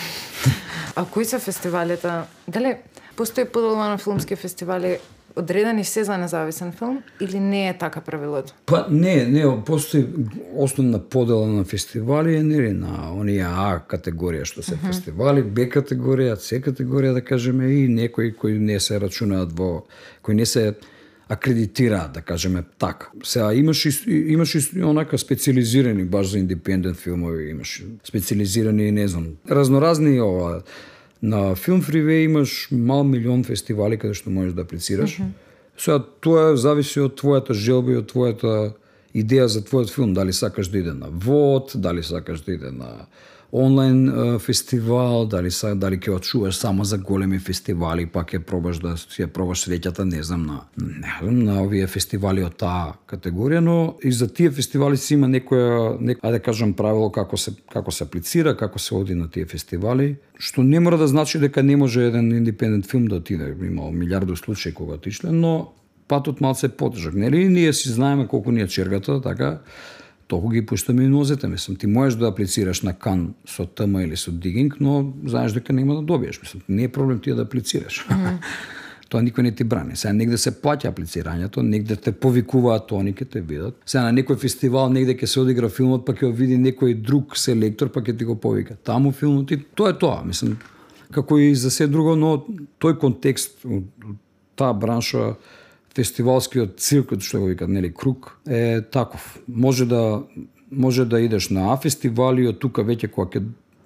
[0.95, 2.29] А кои се фестивалите?
[2.49, 2.77] Дали
[3.17, 4.99] постои на филмски фестивали
[5.37, 8.55] одредени се за независен филм или не е така правилото?
[8.67, 10.07] Па не, не, постои
[10.55, 16.37] основна подела на фестивали е нели на оние А категорија што се фестивали, Б категорија,
[16.37, 19.85] С категорија да кажеме и некои кои не се рачунаат во
[20.23, 20.75] кои не се
[21.29, 23.09] акредитираат, да кажеме така.
[23.25, 29.27] Сега имаш и, имаш и онака специализирани баш за индепендент филмови, имаш специализирани, не знам,
[29.51, 30.63] разноразни ова
[31.23, 35.19] на Film Freeway имаш мал милион фестивали каде што можеш да аплицираш.
[35.79, 38.75] Сега тоа зависи од твојата желба и од твојата
[39.15, 43.07] идеја за твојот филм, дали сакаш да иде на ВОД, дали сакаш да иде на
[43.53, 48.95] онлайн фестивал, дали са дали ќе очуваш само за големи фестивали, па ќе пробаш да
[48.97, 53.97] ќе пробаш среќата, не знам на не знам на овие фестивали од таа категорија, но
[54.03, 57.93] и за тие фестивали си има некоја нек, ајде да кажам правило како се како
[57.93, 61.77] се аплицира, како се оди на тие фестивали, што не мора да значи дека не
[61.77, 65.73] може еден индепендент филм да отиде, имало милиарду случаи кога отишле, но
[66.09, 67.49] патот малце потежок, нели?
[67.49, 69.59] Ние си знаеме колку ни е чергата, така
[70.33, 71.77] толку ги пуштаме и нозете, мислам.
[71.77, 75.95] Ти можеш да аплицираш на Кан со ТМ или со Дигинг, но знаеш дека нема
[75.95, 76.41] да добиеш.
[76.41, 78.07] Мислам, не е проблем ти да аплицираш.
[79.13, 79.93] Тоа никој не ти брани.
[79.93, 83.77] Сега негде се плаќа аплицирањето, негде те повикуваат тони ќе те видат.
[83.85, 87.37] Сега на некој фестивал негде ќе се одигра филмот, па ќе го види некој друг
[87.37, 88.79] селектор, па ќе ти го повика.
[88.81, 90.57] Таму филмот и тоа е тоа, мислам.
[91.13, 92.39] Како и за се друго, но
[92.81, 93.67] тој контекст,
[94.57, 95.35] таа бранша,
[95.97, 99.39] фестивалскиот циркот што го викат, нели, круг е таков.
[99.49, 100.23] Може да
[100.73, 103.45] може да идеш на А фестивали, од тука веќе кога ќе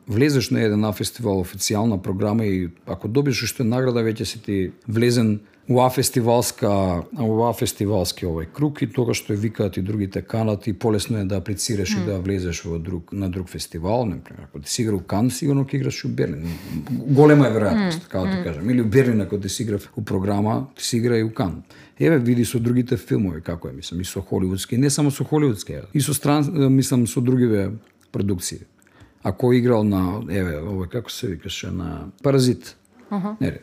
[0.08, 5.40] влезеш на еден фестивал официјална програма и ако добиш уште награда веќе си ти влезен
[5.68, 6.68] А фестивалска
[7.18, 11.36] А фестивалски овој круг и тогаш што викаат и другите канат и полесно е да
[11.36, 12.02] аплицираш mm.
[12.02, 15.30] и да влезеш во друг на друг фестивал, например, ако ти си игра у Кан,
[15.30, 16.46] сигурно ќе играш у Берлин.
[16.90, 18.08] Голема е веројатност, mm.
[18.08, 18.70] како да кажам.
[18.70, 21.62] Или у Берлин ако ти си игра у програма, ти си игра и у Кан.
[21.98, 25.80] Еве види со другите филмови како е, мислам, и со холивудски, не само со холивудски,
[25.94, 27.70] и со стран, мислам со другиве
[28.12, 28.58] продукции.
[29.26, 32.76] Ако играл на, еве, ова како се викаше, на Паразит.
[33.10, 33.32] Ага.
[33.40, 33.56] Не,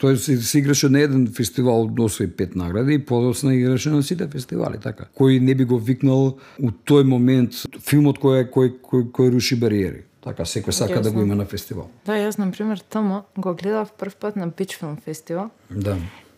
[0.00, 4.28] тој се, се играше на еден фестивал, освои пет награди и подоцна играше на сите
[4.32, 5.08] фестивали, така.
[5.16, 10.06] Кој не би го викнал у тој момент филмот кој кој кој, кој руши бариери.
[10.24, 11.90] Така секој сака да го има на фестивал.
[12.06, 15.96] Да, јас на пример тамо го гледав прв пат на Beach Film Festival Да.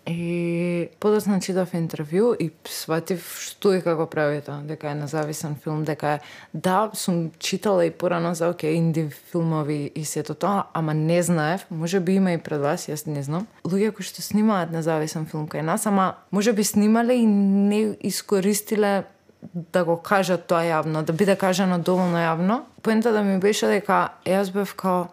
[0.08, 5.84] И подоцна читав интервју и сватив што и како прави тоа, дека е независен филм,
[5.84, 6.20] дека е
[6.52, 11.66] да, сум читала и порано за оке инди филмови и сето тоа, ама не знаев,
[11.70, 13.46] може би има и пред вас, јас не знам.
[13.68, 19.04] Луѓе кои што снимаат независен филм кај нас, ама може би снимале и не искористиле
[19.72, 22.62] да го кажат тоа јавно, да биде кажано доволно јавно.
[22.82, 25.08] Поента да ми беше дека јас бев као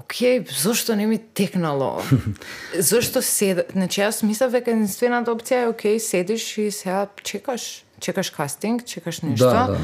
[0.00, 2.02] Океј, зошто не ми текнало?
[2.78, 3.72] зошто сед...
[3.72, 7.84] Значи, јас мислев дека единствената опција е океј, седиш и сега чекаш.
[8.00, 9.44] Чекаш кастинг, чекаш нешто.
[9.44, 9.78] Да, да.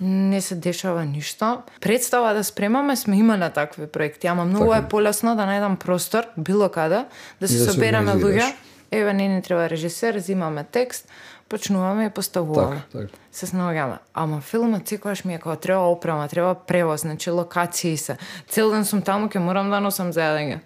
[0.00, 1.62] Не се дешава ништо.
[1.80, 4.84] Представа да спремаме сме имале такви проекти, ама многу Така.
[4.84, 7.04] е полесно да најдам простор било каде,
[7.40, 8.52] да се да собереме луѓе.
[8.92, 11.08] Еве не ни треба режисер, зимаме текст,
[11.48, 12.82] почнуваме и поставуваме.
[12.92, 13.21] Така, така.
[13.32, 13.96] Се снаоѓаме.
[14.12, 18.16] Ама филмот секогаш ми е како треба опрема, треба превоз, значи локации се.
[18.48, 20.58] Цел ден сум таму, ќе морам да носам за јадење.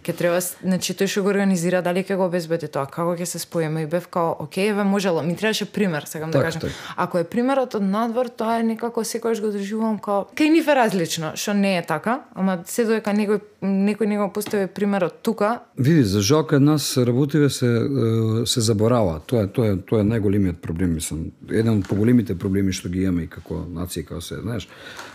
[0.00, 3.38] ќе треба, значи тој што го организира, дали ќе го обезбеди тоа, како ќе се
[3.38, 6.60] споиме и бев као, окей, еве можело, ми требаше пример, сакам да Така, кажам.
[6.60, 6.72] така.
[6.96, 10.74] Ако е примерот од надвор, тоа е некако секогаш го доживувам као кај нив е
[10.80, 15.60] различно, што не е така, ама се додека некој некој не го постави примерот тука,
[15.76, 17.68] Види, за жал кај нас работиве се
[18.48, 19.20] се заборава.
[19.26, 21.26] Тоа е тоа е тоа е најголемиот проблем, мислам.
[21.50, 24.68] Еден од поголемите проблеми што ги имаме и како нација, како се, знаеш.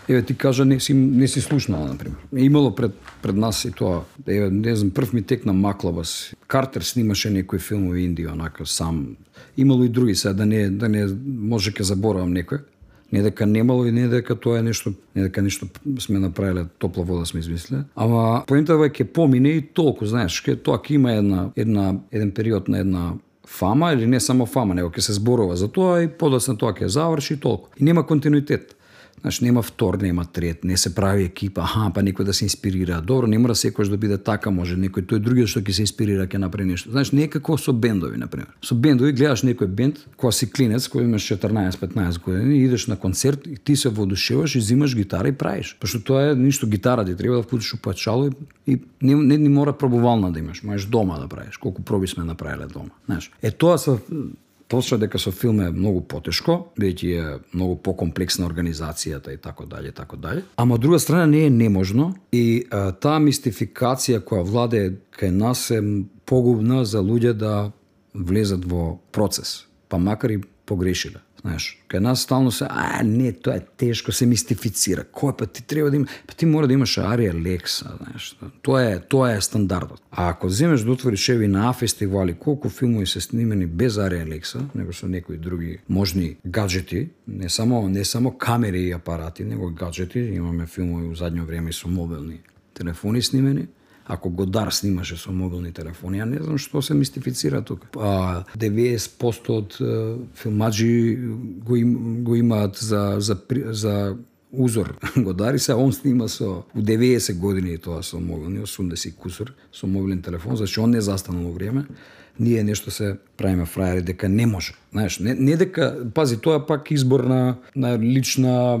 [0.08, 2.18] Еве ти кажа не си не си слушнала на пример.
[2.36, 4.04] Имало пред пред нас и тоа.
[4.26, 6.34] Еве не знам, прв ми текна Маклабас.
[6.46, 9.16] Картер снимаше некои филмови Индија онака сам.
[9.56, 12.60] Имало и други сега да не да не може ќе заборавам некој.
[13.12, 17.04] Не дека немало и не дека тоа е нешто, не дека нешто сме направиле топла
[17.04, 17.84] вода сме измислиле.
[17.94, 22.32] Ама поентава е ќе помине и толку, знаеш, ке тоа ќе има една една еден
[22.34, 23.12] период на една
[23.46, 26.86] фама или не само фама, него ќе се зборува за тоа и подоцна тоа ќе
[26.86, 27.70] заврши и толку.
[27.76, 28.75] И нема континуитет.
[29.20, 33.00] Значи нема втор, нема трет, не се прави екипа, аха, па некој да се инспирира.
[33.00, 36.26] Добро, не мора секојаш да биде така, може некој тој другиот што ќе се инспирира
[36.28, 36.92] ќе направи нешто.
[36.94, 38.52] Значи не како со бендови на пример.
[38.62, 43.46] Со бендови гледаш некој бенд, кога си клинец, кој имаш 14-15 години, идеш на концерт
[43.46, 45.76] и ти се воодушеваш и земаш гитара и правиш.
[45.80, 48.32] Пошто тоа е ништо гитара ти треба да вклучиш упачало и,
[48.66, 51.56] и не, не, не мора пробувална да имаш, можеш дома да правиш.
[51.56, 52.90] Колку проби сме направиле дома.
[53.06, 53.98] Знаеш, е тоа се
[54.68, 59.92] Точно дека со филм е многу потешко, бидејќи е многу покомплексна организацијата и така дали,
[59.92, 60.42] така дали.
[60.56, 64.82] Ама од друга страна не е неможно и а, таа мистификација која владе
[65.14, 65.82] кај нас е
[66.26, 67.70] погубна за луѓе да
[68.14, 71.22] влезат во процес, па макар и погрешиле.
[71.46, 75.04] Знаеш, кај нас стално се, а не, тоа е тешко, се мистифицира.
[75.06, 78.34] Кој па ти треба да има, па ти мора да имаш Арија Лекса, знаеш.
[78.66, 80.02] Тоа е, тоа е стандардот.
[80.10, 84.64] А ако земеш да отвориш еви на фестивали, колку филмови се снимени без Арија Лекса,
[84.74, 90.18] него со некои други можни гаджети, не само не само камери и апарати, него гаджети,
[90.18, 92.40] имаме филмови во задњо време со мобилни
[92.74, 93.68] телефони снимени,
[94.06, 97.88] ако Годар снимаше со мобилни телефони, ја не знам што се мистифицира тука.
[97.98, 99.78] А 90% од
[100.34, 101.18] филмаджи
[101.64, 103.38] го, им, го имаат за, за,
[103.70, 104.16] за
[104.52, 109.54] узор Годар и се он снима со у 90 години тоа со мобилни 80 кусор
[109.72, 111.86] со мобилен телефон, зашто он не застанал време
[112.40, 114.74] ние нешто се правиме фраери дека не може.
[114.92, 118.80] Знаеш, не, не дека, пази, тоа пак избор на, на лична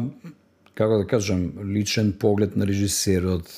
[0.76, 3.48] како да кажам, личен поглед на режисерот,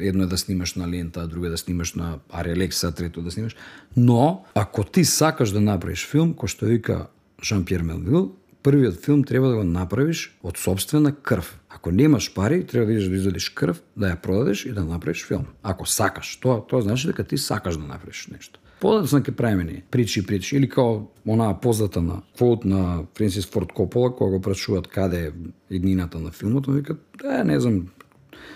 [0.00, 3.56] едно е да снимаш на лента, друго е да снимаш на Арелекса, трето да снимаш.
[3.96, 7.08] Но, ако ти сакаш да направиш филм, кој што вика
[7.40, 11.56] Жан-Пьер Мелвил, првиот филм треба да го направиш од собствена крв.
[11.72, 15.24] Ако немаш пари, треба да идеш да извадиш крв, да ја продадеш и да направиш
[15.24, 15.48] филм.
[15.62, 18.60] Ако сакаш, тоа тоа значи дека ти сакаш да направиш нешто.
[18.80, 23.72] Подоцна ке правиме ни причи причи или као онаа позната на квот на Френсис Форд
[23.72, 25.30] Копола кога го прашуваат каде е
[25.74, 27.88] иднината на филмот, он вика, да, не знам,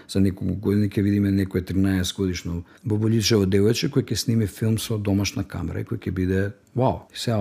[0.08, 4.98] за неколку години ќе видиме некој 13 годишно боболичево девојче кој ќе сними филм со
[4.98, 6.42] домашна камера и кој ќе биде
[6.74, 7.02] вау.
[7.14, 7.38] Сега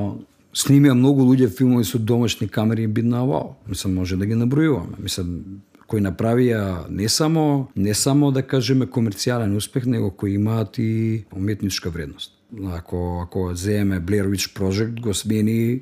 [0.53, 3.55] снимија многу луѓе филмови со домашни камери и бидна вау.
[3.67, 4.97] Мислам може да ги набројуваме.
[4.97, 11.25] Мислам кои направија не само не само да кажеме комерцијален успех, него кои имаат и
[11.35, 12.40] уметничка вредност
[12.73, 15.81] ако ако земе Blair Witch Project го смени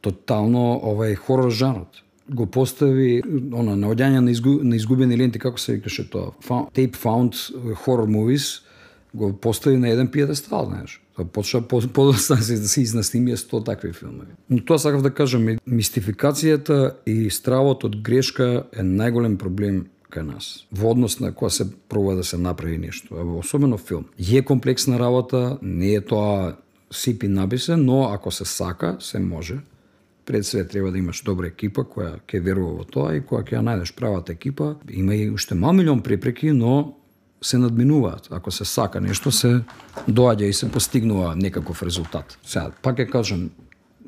[0.00, 2.02] тотално овај хорор жанрот.
[2.30, 6.32] Го постави она наоѓање на, изгу, на изгубени ленти како се викаше тоа?
[6.72, 7.36] Tape found
[7.84, 8.62] horror movies
[9.14, 11.00] го постави на еден пиедестал знаеш.
[11.16, 14.32] Тоа почна по, подоцна да се да се изнаснимија 100 такви филмови.
[14.50, 20.66] Но тоа сакав да кажам мистификацијата и стравот од грешка е најголем проблем кај нас
[20.72, 24.04] во однос на кога се пробува да се направи нешто, особено филм.
[24.18, 26.56] Е комплексна работа, не е тоа
[26.90, 29.58] сипи набисе, но ако се сака, се може.
[30.26, 33.58] Пред све треба да имаш добра екипа која ќе верува во тоа и која ќе
[33.58, 34.74] ја најдеш правата екипа.
[34.90, 36.94] Има и уште мал милион препреки, но
[37.42, 38.28] се надминуваат.
[38.30, 39.62] Ако се сака нешто, се
[40.08, 42.38] доаѓа и се постигнува некаков резултат.
[42.44, 43.50] Сега, пак ќе кажам,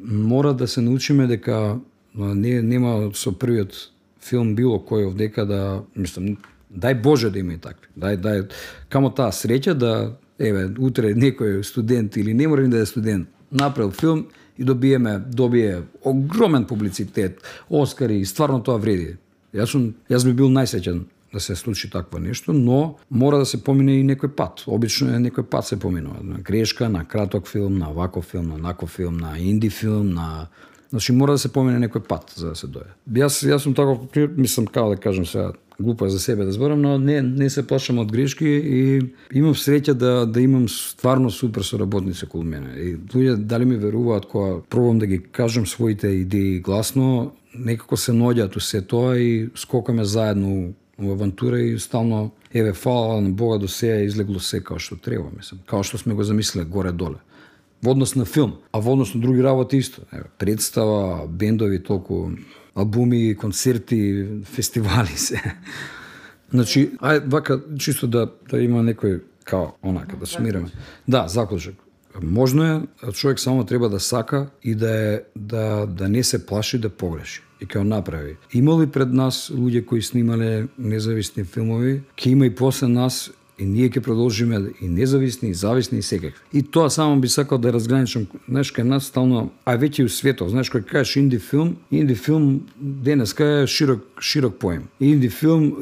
[0.03, 1.81] мора да се научиме дека
[2.15, 3.75] не, нема со првиот
[4.23, 5.61] филм било кој овдека да,
[5.97, 6.37] мислам,
[6.73, 7.89] дај Боже да има и такви.
[7.99, 8.45] Дај, дај,
[8.89, 9.95] камо таа среќа да,
[10.39, 14.27] еве, утре некој студент или не мора да е студент, направил филм
[14.59, 19.17] и добиеме, добие огромен публицитет, Оскари, и стварно тоа вреди.
[19.55, 23.61] Јас сум, јас би бил најсеќен да се случи такво нешто, но мора да се
[23.65, 24.65] помине и некој пат.
[24.67, 26.21] Обично е некој пат се поминува.
[26.23, 30.49] На грешка, на краток филм, на ваков филм, на наков филм, на инди филм, на
[30.93, 32.93] Значи мора да се помине некој пат за да се дојде.
[33.17, 34.05] Јас јас сум таков,
[34.37, 37.99] мислам како да кажам сега глупа за себе да зборам, но не не се плашам
[37.99, 39.01] од грешки и
[39.33, 42.77] имам среќа да да имам стварно супер соработници околу мене.
[42.77, 48.13] И луѓе дали ми веруваат кога пробам да ги кажам своите идеи гласно, некако се
[48.13, 53.69] наоѓаат усе тоа и скокаме заедно во авантура и стално еве фала на Бога до
[53.69, 57.17] сега излегло се како што треба, мислам, како што сме го замислиле горе доле
[57.83, 60.03] во однос на филм, а во однос на други работи исто.
[60.39, 62.31] Представа, бендови, толку
[62.75, 65.41] албуми, концерти, фестивали се.
[66.53, 70.69] Значи, ај вака чисто да да има некој као онака да сумираме.
[71.09, 71.75] Да, заклучок.
[72.23, 76.79] Можно е, човек само треба да сака и да е да да не се плаши
[76.79, 78.37] да погреши и ќе направи.
[78.53, 83.65] Има ли пред нас луѓе кои снимале независни филмови, ќе има и после нас И
[83.65, 86.41] ние ќе продолжиме и независни, и зависни, и секакви.
[86.53, 90.09] И тоа само би сакал да разграничам, знаеш, кај нас стално, а веќе и у
[90.09, 94.89] светот, знаеш, кој кажеш инди филм, инди филм денеска е широк, широк поем.
[95.01, 95.77] Инди филм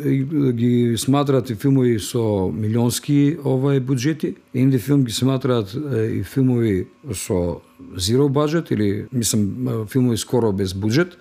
[0.53, 7.63] ги сматраат и филмови со милионски овај буџети, инди филм ги сматраат и филмови со
[7.97, 11.17] zero budget или мислам филмови скоро без буџет.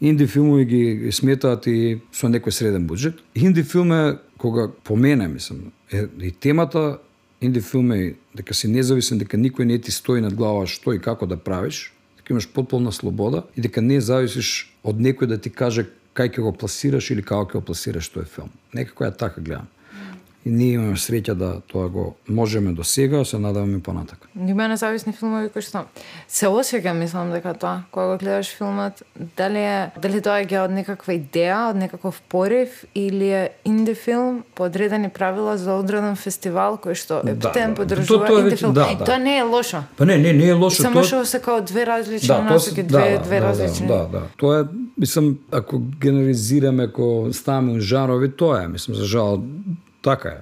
[0.00, 3.18] Инди филмови ги сметаат и со некој среден буџет.
[3.34, 6.98] Инди филм е кога по мене, мислам, е, и темата
[7.40, 11.00] инди филм е дека си независен, дека никој не ти стои над глава што и
[11.00, 15.50] како да правиш, дека имаш потполна слобода и дека не зависиш од некој да ти
[15.50, 18.50] каже кај ќе го пласираш или како ќе го пласираш тој филм.
[18.74, 19.68] Некако ја така гледам
[20.44, 24.28] и ние имаме среќа да тоа го можеме до сега, се надаваме понатака.
[24.48, 25.84] Има независни филмови кои што
[26.28, 29.02] се осеќам, мислам дека тоа кога го гледаш филмот,
[29.36, 34.42] дали е дали тоа е од некаква идеја, од некаков порив или е инди филм
[34.54, 37.74] по одредени правила за одреден фестивал кој што е да, да.
[37.76, 38.72] поддржува то, инди филм.
[38.72, 39.04] Да, да.
[39.04, 39.84] Тоа не е лошо.
[39.96, 40.82] Па не, не, не е лошо.
[40.82, 43.86] Само што се као две различни да, насоки, две да, две да, различни.
[43.86, 44.22] Да, да, да.
[44.40, 44.64] Тоа е
[44.96, 49.42] мислам ако генерализираме, ако ставаме жанрови, тоа е, мислам за жал
[50.02, 50.40] Така е.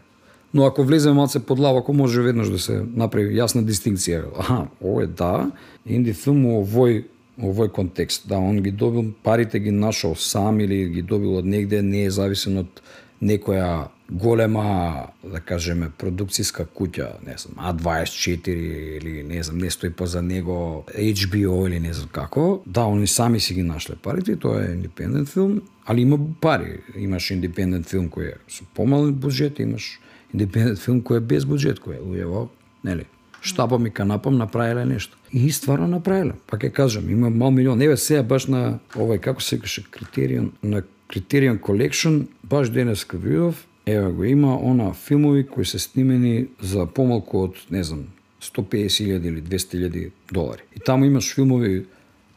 [0.54, 4.24] Но ако влеземе малце подлабоко, може веднаш да се направи јасна дистинкција.
[4.38, 5.50] Аха, ово е да,
[5.84, 7.04] инди филм овој
[7.38, 8.28] овој контекст.
[8.28, 12.11] Да, он ги добил, парите ги нашол сам или ги добил од негде, не е
[12.11, 12.80] зависен од
[13.23, 18.49] некоја голема, да кажеме, продукцијска куќа, не знам, А24
[18.97, 22.62] или не знам, не стои поза него HBO или не знам како.
[22.66, 26.81] Да, они сами си ги нашле парите, тоа е индепендент филм, али има пари.
[26.97, 30.01] Имаш индепендент филм кој е со помален буџет, имаш
[30.33, 32.49] индепендент филм кој е без буџет, кој е луѓе
[32.85, 33.05] нели?
[33.41, 35.16] Штапам и канапам направиле нешто.
[35.33, 36.33] И стварно направиле.
[36.47, 37.83] Па ќе кажам, има мал милион.
[37.83, 43.66] Еве сега баш на овој како се каже критерион на Criterion Collection, баш денеска видов,
[43.86, 48.05] еве го има она филмови кои се снимени за помалку од, не знам,
[48.42, 50.62] 150.000 или 200.000 долари.
[50.76, 51.86] И таму имаш филмови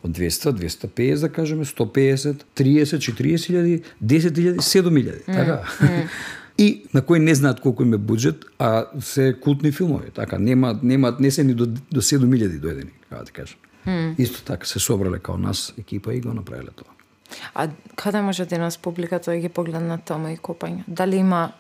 [0.03, 5.63] од 200, 250 да кажеме, 150, 30, 40.000, 10.000, 7.000, така.
[5.79, 6.07] Mm.
[6.57, 10.79] и на кои не знаат колку им е буџет, а се култни филмови, така, нема
[10.83, 13.59] нема не се ни до до 7.000 дојдени, како да кажам.
[13.87, 14.15] Mm.
[14.17, 17.00] Исто така се собрале као нас екипа и го направиле тоа.
[17.55, 20.83] А каде може да нас публиката да ги погледна тома и копање?
[20.87, 21.51] Дали има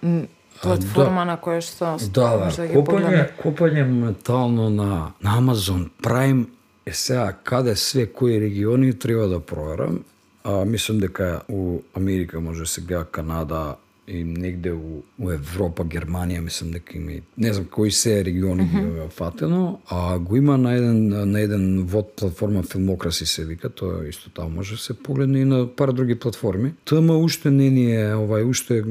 [0.61, 1.25] платформа да.
[1.25, 6.45] на која што да, да, може да ги копање, копање моментално на, на Amazon Prime
[6.85, 10.03] е сега каде све кои региони треба да проверам.
[10.43, 13.75] А, мислам дека у Америка може се гледа Канада,
[14.07, 18.71] и негде у, у Европа, Германија, мислам дека има не знам кои се региони mm
[18.71, 19.03] -hmm.
[19.03, 24.07] ги фатено, а го има на еден на еден вод платформа Филмокраси се вика, тоа
[24.07, 26.73] исто таму може да се погледне и на пар други платформи.
[26.85, 28.83] Тама уште не ни е, овај уште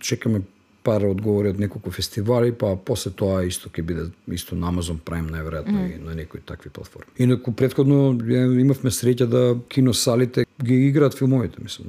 [0.00, 0.40] чекаме
[0.82, 5.30] пар одговори од неколку фестивали, па после тоа исто ќе биде исто на Amazon Prime
[5.30, 5.96] најверојатно mm.
[5.96, 7.12] и на некои такви платформи.
[7.18, 8.18] Инаку претходно
[8.60, 11.86] имавме среќа да киносалите ги играат филмовите, мислам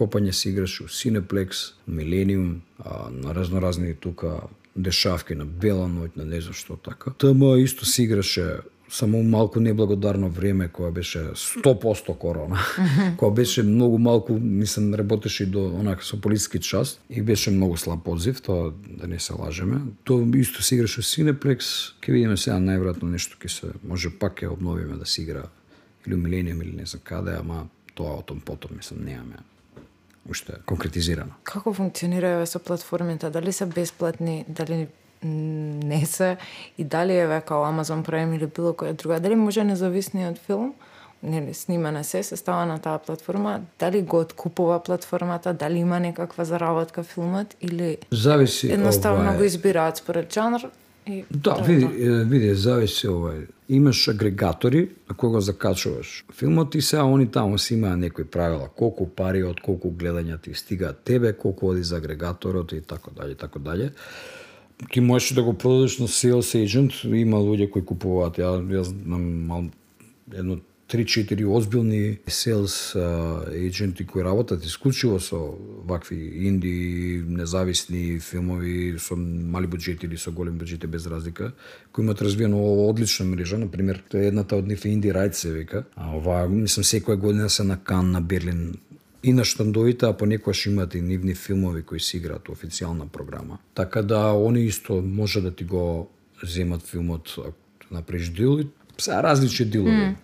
[0.00, 4.40] копање се играше у Cineplex, Millennium, а, на разноразни тука
[4.76, 7.12] дешавки на Бела ноќ, на не знам што така.
[7.18, 8.46] ТМ исто се играше
[8.90, 12.58] само малку неблагодарно време кога беше 100% корона.
[13.18, 18.08] кога беше многу малку, мислам, работеше до онака со полициски част и беше многу слаб
[18.08, 19.80] одзив, тоа да не се лажеме.
[20.04, 24.50] Тоа исто се играше Cineplex, ќе видиме сега најверојатно нешто ќе се може пак ќе
[24.50, 25.46] обновиме да се игра
[26.06, 29.38] или Millennium или не знам каде, ама тоа о том потом, мислам, немаме
[30.30, 31.36] уште конкретизирано.
[31.44, 33.30] Како функционира со платформите?
[33.30, 34.88] Дали се бесплатни, дали
[35.22, 36.36] не се?
[36.78, 40.74] И дали е века Amazon Prime или било која друга, дали може независниот филм
[41.22, 46.44] нели снимане се се става на таа платформа, дали го откупува платформата, дали има некаква
[46.44, 47.56] заработка филмот?
[47.60, 49.36] Или зависи едноставно ова...
[49.36, 50.70] го избираат според жанр
[51.10, 51.86] И да, види,
[52.24, 53.48] види, зависи овај.
[53.68, 58.68] Имаш агрегатори на кои го закачуваш филмот и сега они таму си имаа некои правила,
[58.68, 63.34] колку пари од колку гледања ти стигаат тебе, колку оди за агрегаторот и така дале,
[63.34, 63.90] така дале.
[64.92, 69.70] Ти можеш да го продадеш на sales agent, има луѓе кои купуваат, ја, ја знам
[70.34, 70.56] едно
[70.90, 72.94] 3-4 озбилни селс
[73.52, 75.54] едженти кои работат исклучиво со
[75.86, 81.52] вакви инди, независни филмови со мали буџети или со голем буџети без разлика,
[81.92, 85.84] кои имаат развиено одлична мрежа, на пример, едната од нив е Инди Райт се вика,
[85.96, 88.74] а ова мислам секоја година се на Кан на Берлин
[89.22, 93.58] и на штандовите, а понекогаш имаат и нивни филмови кои се играат официјална програма.
[93.74, 96.10] Така да они исто може да ти го
[96.42, 98.58] земат филмот ако направиш дил,
[98.98, 99.90] се различни дилови.
[99.90, 100.14] Mm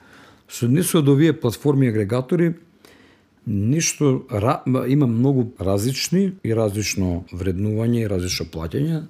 [0.48, 2.54] Со несу од овие платформи и агрегатори,
[3.46, 4.26] ништо
[4.88, 9.02] има многу различни и различно вреднување и различно плаќање.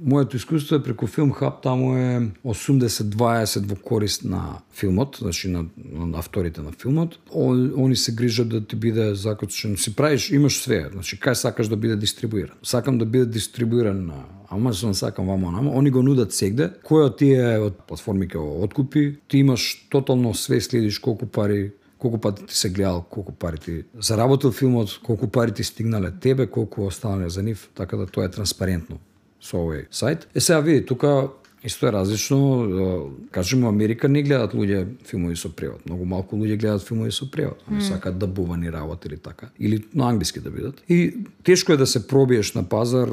[0.00, 5.66] моето искуство е преку Филм Хаб, таму е 80-20 во корист на филмот, значи на,
[5.76, 7.18] на авторите на филмот.
[7.30, 9.76] Он, они се грижат да ти биде закочен.
[9.76, 12.56] Си правиш, имаш све, значи кај сакаш да биде дистрибуиран.
[12.62, 16.72] Сакам да биде дистрибуиран на Амазон, да сакам вамо нама, они го нудат сегде.
[16.82, 21.70] Кој од тие од платформи ќе го откупи, ти имаш тотално све следиш колку пари
[22.00, 26.46] колку пати ти се гледал, колку пари ти заработил филмот, колку пари ти стигнале тебе,
[26.46, 28.98] колку останале за нив, така да тоа е транспарентно
[29.40, 30.26] со овој сајт.
[30.34, 31.28] Е сега види, тука
[31.64, 35.84] Исто е различно, кажеме, Америка не гледаат луѓе филмови со превод.
[35.84, 37.60] Многу малку луѓе гледаат филмови со превод.
[37.68, 37.88] Они mm.
[37.88, 39.50] сакаат дабувани работи или така.
[39.58, 40.82] Или на англиски да бидат.
[40.88, 43.12] И тешко е да се пробиеш на пазар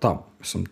[0.00, 0.18] там.
[0.40, 0.64] Мислам,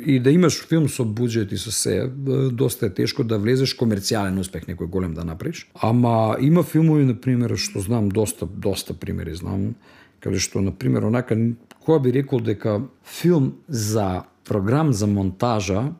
[0.00, 2.08] и да имаш филм со буџет и со се,
[2.52, 5.68] доста е тешко да влезеш комерцијален успех некој голем да направиш.
[5.74, 9.74] Ама има филмови, на пример, што знам доста доста примери знам,
[10.24, 11.36] каде што на пример онака
[11.84, 15.92] која би рекол дека филм за програм за монтажа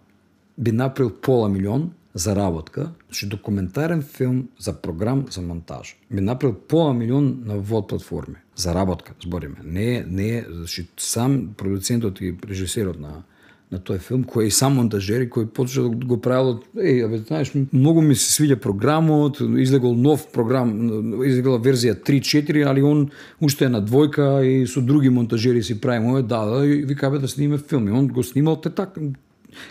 [0.58, 5.96] би направил пола милион за работка, значи документарен филм за програм за монтаж.
[6.10, 9.56] Би направил пола милион на вод платформи за работка, збориме.
[9.64, 13.22] Не, не, значи сам продуцентот и режисерот на
[13.74, 17.04] на тој филм, кој е и сам монтажер и кој почна да го правил, еј,
[17.06, 20.70] абе, знаеш, многу ми се свиѓа програмот, излегол нов програм,
[21.26, 23.08] излегла верзија 3-4, али он
[23.40, 27.10] уште е на двојка и со други монтажери си прави моје, да, да, и вика
[27.10, 27.88] бе да сниме филм.
[27.88, 29.00] И он го снимал те така,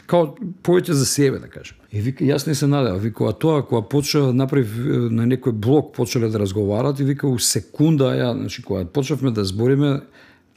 [0.08, 1.78] као повеќе за себе, да кажам.
[1.92, 5.52] И вика, јас не се надева, вика, а тоа кога почна направив направи на некој
[5.52, 10.02] блог почнале да разговарат и вика у секунда ја, значи кога почнавме да збориме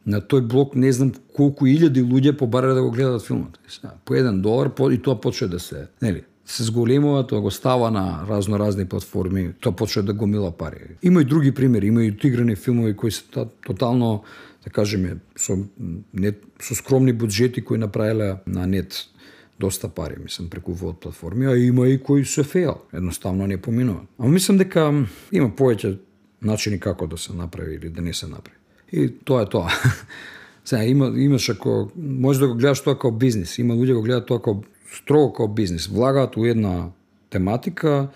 [0.06, 3.58] на тој блог не знам колку илјади луѓе побарале да го гледат филмот.
[4.04, 7.90] По еден долар по, и тоа почна да се, нели, се зголемува, тоа го става
[7.90, 10.96] на разно разни платформи, тоа почва да гомила пари.
[11.02, 14.22] Има и други примери, има и отиграни филмови кои се та, тотално
[14.64, 15.58] да кажеме со
[16.14, 19.06] не со скромни буџети кои направиле на нет
[19.61, 24.09] доста пари, мислам, преку вод платформи, а има и кои се феал, едноставно не поминуваат.
[24.18, 24.92] Ама мислам дека
[25.32, 25.96] има повеќе
[26.42, 28.59] начини како да се направи или да не се направи.
[28.92, 29.70] И тоа е тоа.
[30.64, 33.59] Сега, има, имаш ако, може да го гледаш тоа како бизнес.
[33.59, 35.86] Има луѓе го гледаат тоа како строго како бизнес.
[35.86, 36.90] Влагаат у една
[37.30, 38.09] тематика,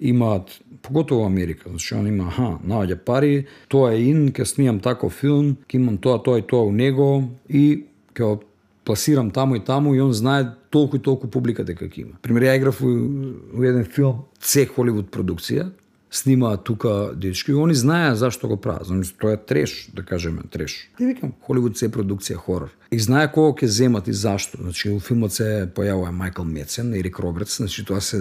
[0.00, 5.16] имаат поготово Америка, значи он има, аха, наоѓа пари, тоа е ин, ќе снимам таков
[5.16, 8.38] филм, ќе имам тоа, тоа и тоа у него и ќе
[8.84, 12.18] пласирам таму и таму и он знае толку и толку публика дека ќе има.
[12.22, 15.70] Пример, ја играв во еден филм, Це Холивуд продукција,
[16.14, 18.86] снимаа тука дечки и они знаеа зашто го прават.
[18.86, 20.90] Значи, тоа е треш, да кажеме, треш.
[20.98, 22.70] Ти викам, Холивуд се продукција хорор.
[22.92, 24.58] И знае кого ќе земат и зашто.
[24.60, 28.20] Значи, у филмот се појавува Майкл Мецен, Ерик Робертс, значи тоа се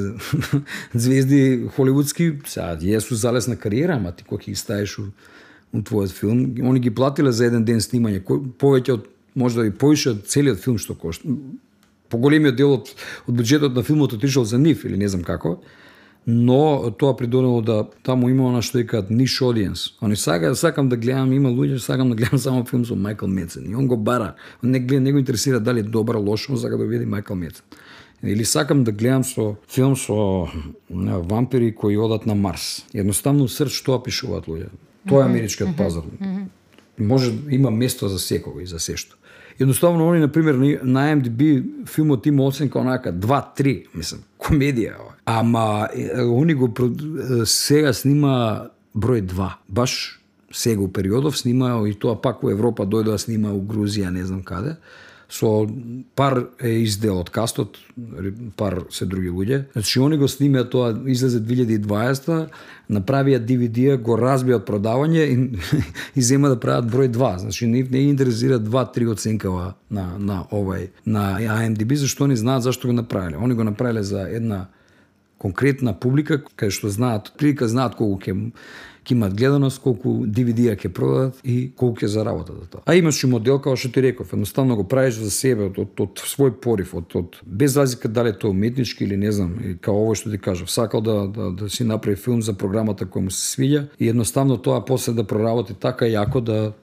[0.93, 5.11] звезди холивудски, сега јесу залесна кариера, ама ти кога ќе ставиш у,
[5.73, 9.67] у твојот филм, они ги платиле за еден ден снимање, кој повеќе од може да
[9.67, 11.27] и повише од целиот филм што кошта.
[12.09, 12.93] Поголемиот дел од,
[13.27, 15.59] од буџетот на филмот отишол за нив или не знам како
[16.25, 19.93] но тоа придонело да таму има она што викаат ниш одиенс.
[20.01, 23.71] Они сака, сакам да гледам, има луѓе, сакам да гледам само филм со Майкл Мецен.
[23.71, 24.35] И он го бара.
[24.63, 27.33] Он не гледа, не го интересира дали е добра, лошо, он сака да види Майкл
[27.33, 27.63] Мецен.
[28.23, 30.47] Или сакам да гледам со филм со
[30.89, 32.85] на, вампири кои одат на Марс.
[32.93, 34.69] Едноставно срч тоа пишуваат луѓе.
[35.07, 36.03] Тоа е америчкиот пазар.
[36.99, 39.17] Може има место за секого и за сешто.
[39.59, 44.95] Едноставно они например, на IMDb филмот има оценка онака 2-3, мислам, комедија.
[45.25, 46.73] Ама они го
[47.45, 49.49] сега снима број 2.
[49.69, 54.09] Баш сега у периодов снима и тоа пак во Европа дојдоа да снима у Грузија,
[54.09, 54.77] не знам каде
[55.33, 55.65] со
[56.15, 57.79] пар е издел од кастот,
[58.57, 59.63] пар се други луѓе.
[59.73, 62.53] Значи они го снимеа тоа излезе 2020
[62.93, 65.37] направија DVD, го разбиат продавање и,
[66.19, 67.31] и зема да прават број 2.
[67.47, 72.87] Значи не, не интересира 2-3 оценкава на на овај на IMDb зашто они знаат зашто
[72.87, 73.37] го направиле.
[73.41, 74.67] Они го направиле за една
[75.37, 78.51] конкретна публика кај што знаат, прилика знаат колку ќе
[79.03, 82.83] ќе имат гледаност, колку DVD-а ќе продадат и колку ќе заработат за тоа.
[82.85, 85.93] А имаш и модел како што ти реков, едноставно го правиш за себе од, од,
[85.99, 90.05] од свој порив, од, од без разлика дали тоа уметнички или не знам, и као
[90.05, 93.31] ово што ти кажав, сакал да, да, да си направи филм за програмата која му
[93.31, 96.73] се свиѓа и едноставно тоа после да проработи така јако да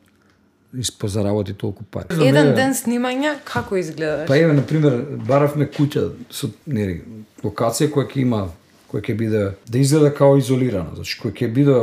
[0.74, 2.14] испозаработи толку пари.
[2.22, 4.26] Еден ден снимање како изгледа?
[4.28, 7.00] Па еве на пример баравме куќа со нели
[7.42, 8.44] локација која ќе има
[8.90, 11.78] која ќе биде да изгледа као изолирана, значи која ќе биде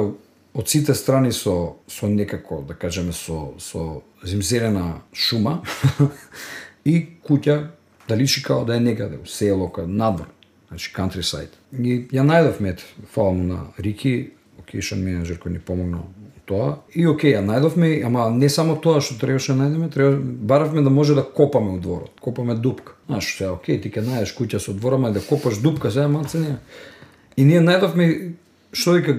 [0.58, 5.62] од сите страни со со некако да кажеме со со зимзелена шума
[6.86, 7.68] и куќа
[8.08, 10.28] да личи као да е некаде село, каде надвор,
[10.70, 11.53] значи countryside.
[11.72, 12.82] И ја најдов мет,
[13.14, 16.01] фала му на Рики, локейшн менеджер кој ни помогна
[16.47, 16.80] тоа.
[16.95, 20.89] И окей, ја најдовме, ама не само тоа што требаше да најдеме, треба баравме да
[20.89, 22.18] може да копаме у дворот.
[22.22, 22.95] Копаме дупка.
[23.05, 26.39] Знаеш, сега окей, ти ќе најдеш куќа со двора, ама да копаш дупка, сега малце
[26.39, 26.58] не.
[27.38, 28.34] И ние најдовме
[28.72, 29.18] што вика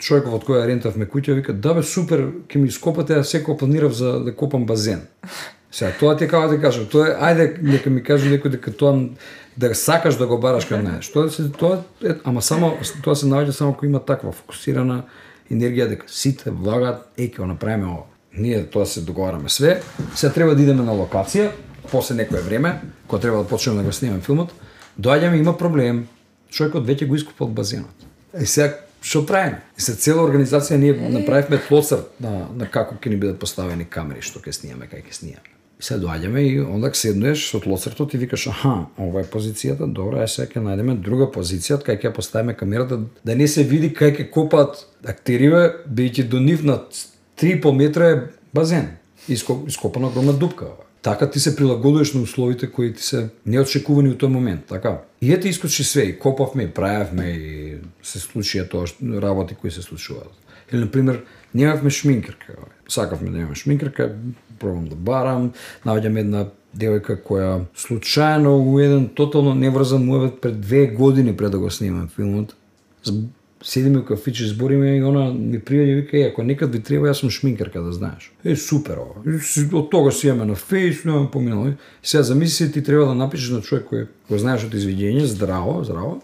[0.00, 3.92] човеков од која рентавме куќа, вика, да бе, супер, ќе ми скопате, а секој планирав
[3.96, 5.04] за да копам базен.
[5.70, 8.96] Сега, тоа ти кава да кажам, тоа е, ајде, нека ми каже некој дека тоа
[9.56, 11.12] да сакаш да го бараш кај најдеш.
[11.12, 12.74] Тоа да се тоа е, ама само
[13.04, 15.04] тоа се наоѓа само кога има таква фокусирана
[15.50, 18.06] енергија дека сите влагаат, е ќе го направиме ова.
[18.38, 19.80] Ние тоа се договараме све.
[20.14, 21.50] Се треба да идеме на локација
[21.90, 24.52] после некое време, кога треба да почнеме да го снимаме филмот.
[25.00, 26.06] Доаѓаме има проблем.
[26.50, 27.94] Човекот веќе го искупал базенот.
[28.40, 29.62] И сега што правиме?
[29.78, 34.22] И се цела организација ние направивме тлоцар на, на како ќе ни бидат поставени камери,
[34.22, 35.56] што ќе снимаме, кај ќе снимаме.
[35.80, 40.20] И се доаѓаме и онда седнеш со тлоцартот и викаш, аха, ова е позицијата, добро,
[40.20, 44.18] е сега ќе најдеме друга позиција, кај ќе поставиме камерата, да не се види кај
[44.18, 46.76] ќе копаат актериве, бидејќи до нив на
[47.40, 48.20] 3,5 метра е
[48.52, 48.92] базен,
[49.28, 50.74] ископана огромна дупка.
[51.02, 55.00] Така ти се прилагодуваш на условите кои ти се неочекувани у тој момент, така?
[55.22, 58.84] И ете искочи све, и копавме, и правевме, и се случија тоа
[59.22, 60.36] работи кои се случуваат.
[60.72, 61.24] Или, например,
[61.54, 62.54] немавме шминкерка.
[62.88, 64.12] Сакавме да имаме шминкерка,
[64.58, 65.52] пробам да барам,
[65.86, 66.44] наоѓам една
[66.76, 72.08] девојка која случајно у еден тотално неврзан муавет пред две години пред да го снимам
[72.08, 72.54] филмот,
[73.62, 77.10] седиме у кафиче, збориме и она ми пријаѓа и вика, е, ако некад ви треба,
[77.10, 78.32] јас сум шминкарка, да знаеш.
[78.44, 79.20] Е, супер ова.
[79.72, 81.68] Од тога си имаме на фейс, немам поминало.
[81.68, 85.82] И сега замисли ти треба да напишеш на човек кој кој знаеш од изведење, здраво,
[85.84, 86.22] здраво.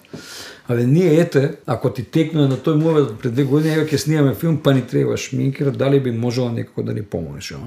[0.69, 4.35] Але ние ете, ако ти текна на тој мовет пред две години, ева ќе снимаме
[4.35, 7.59] филм, па ни треба шминкер, дали би можела некако да ни помогнеш, а?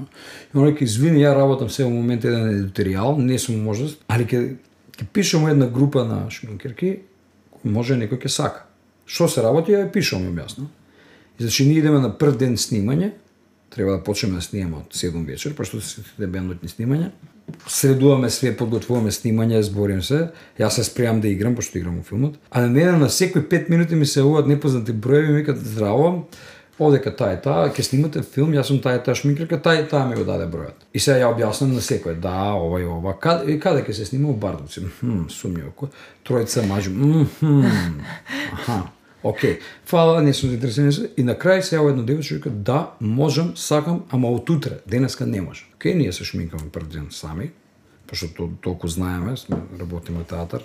[0.54, 4.24] И он река, извини, ја работам се во момент еден едиторијал, не сум можност, али
[4.24, 4.56] ќе
[5.12, 7.00] ќе една група на шминкерки,
[7.64, 8.69] може некој ќе сака.
[9.10, 10.68] Што се работи, ја пишам јасно.
[11.38, 13.12] И значи ние идеме на прв ден снимање,
[13.70, 17.10] треба да почнеме да снимаме од 7 вечер, па што се бендот бендотни снимање
[17.66, 20.28] средуваме све, подготвуваме снимање, зборим се.
[20.58, 22.38] Јас се спремам да играм, пошто играм во филмот.
[22.50, 26.28] А на мене на секој 5 минути ми се уват непознати броеви, ми викат здраво,
[26.78, 29.88] одека таа и таа, ќе снимате филм, јас сум таа и таа шминкерка, таа и
[29.88, 30.86] таа ми го даде бројот.
[30.94, 33.16] И сега ја објаснам на секој, да, ова и ова.
[33.20, 34.86] Каде, и каде ќе се снима у Бардовци?
[35.00, 35.90] Хм, сумњиво.
[36.24, 36.94] Тројца мажу.
[37.40, 37.66] Хм,
[38.56, 38.82] аха.
[39.22, 41.10] Океј, фала, не сум заинтересиран.
[41.16, 45.26] И на крај се јава едно девојче вика, да, можам, сакам, ама од утре, денеска
[45.26, 45.68] не можам.
[45.76, 47.50] Океј, ние се шминкаме прв ден сами,
[48.06, 50.62] пошто то, толку знаеме, сме работиме театар,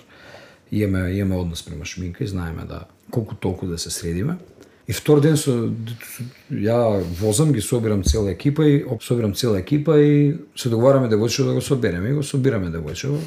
[0.72, 4.38] имаме имаме однос према шминка и знаеме да колку толку да се средиме.
[4.88, 5.50] И втор ден со,
[6.50, 11.54] ја возам, ги собирам цела екипа и собирам цела екипа и се договараме девојчето да
[11.54, 13.18] го собереме и го собираме девојчето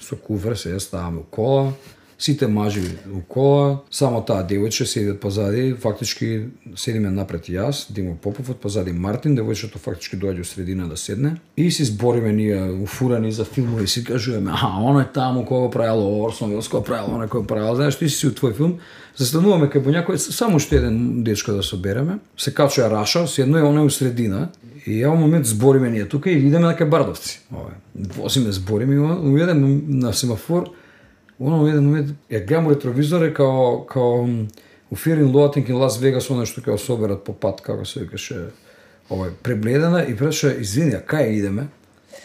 [0.00, 1.72] со куфер, се ставаме кола,
[2.18, 2.82] сите мажи
[3.14, 8.58] у кола, само таа девојче седи од позади, фактички седиме напред јас, Димо Попов од
[8.60, 13.44] позади Мартин, девојчето фактички доаѓа у средина да седне и се збориме ние уфурани за
[13.44, 17.28] филмови, си кажуваме, а, оно е таму кој го правело Орсон Вилс, кој правело, оно
[17.30, 18.78] кој правело, знаеш, ти си у твој филм,
[19.16, 23.84] застануваме кај некој само што еден дечко да собереме, се качува Раша, седно е оно
[23.86, 24.48] у средина,
[24.88, 27.40] И ја момент збориме ние тука и идеме на кај Бардовци.
[27.52, 27.74] Ова.
[28.16, 30.70] Возиме збориме и уведем на семафор
[31.38, 34.26] Оно еден момент ја гледам ретровизоре као као
[34.90, 38.50] у Фирин Лоатинг и Лас Вегас оно што ќе соберат по пат како се викаше
[39.10, 41.68] овој пребледена и праша извини а кај идеме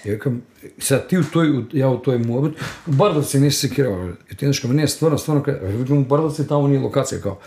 [0.03, 0.41] Ја викам,
[0.80, 4.18] сега ти у тој, ја у тој муабет, Бардовци не се секирава.
[4.32, 7.38] И ти нешка, не, стварно, стварно, викам, Бардовци таму ни локација, као,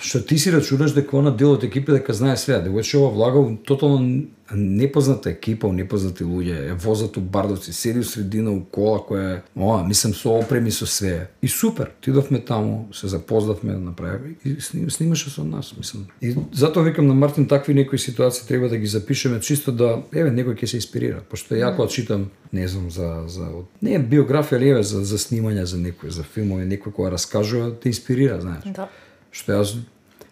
[0.00, 3.44] што ти си рачунаш дека она дел од екипа дека знае све, дека ова влага
[3.66, 9.26] тотално непозната екипа, непознати луѓе, е возат у Бардовци, седи у средина у кола која
[9.36, 11.28] е, ова, мислам со опреми со све.
[11.42, 16.06] И супер, тидовме таму, се запознавме, направи и снимаше со нас, мислам.
[16.22, 20.30] И затоа викам на Мартин такви некои ситуации треба да ги запишеме чисто да еве
[20.30, 23.46] некој ќе се инспирира, пошто ја кога читам, не знам за за
[23.82, 27.88] не биографија ли еве за за снимање за некој за филмови, некој кој раскажува, те
[27.94, 28.64] инспирира, знаеш.
[28.74, 28.88] Да
[29.30, 29.76] што јас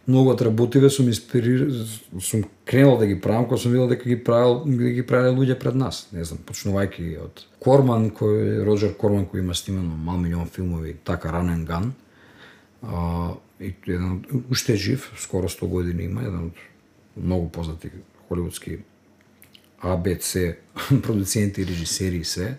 [0.08, 1.68] многу од работиве сум инспирир,
[2.20, 5.58] сум кренал да ги правам кога сум видел дека ги правил, да ги правеле луѓе
[5.60, 6.06] пред нас.
[6.12, 11.32] Не знам, почнувајќи од Корман, кој Роджер Корман кој има снимано мал милион филмови, така
[11.32, 11.92] Ранен Ган.
[12.82, 16.64] А, и еден уште жив, скоро 100 години има, еден од
[17.16, 17.90] многу познати
[18.28, 18.78] холивудски
[19.82, 20.36] АБЦ
[21.04, 22.56] продуценти, режисери и се.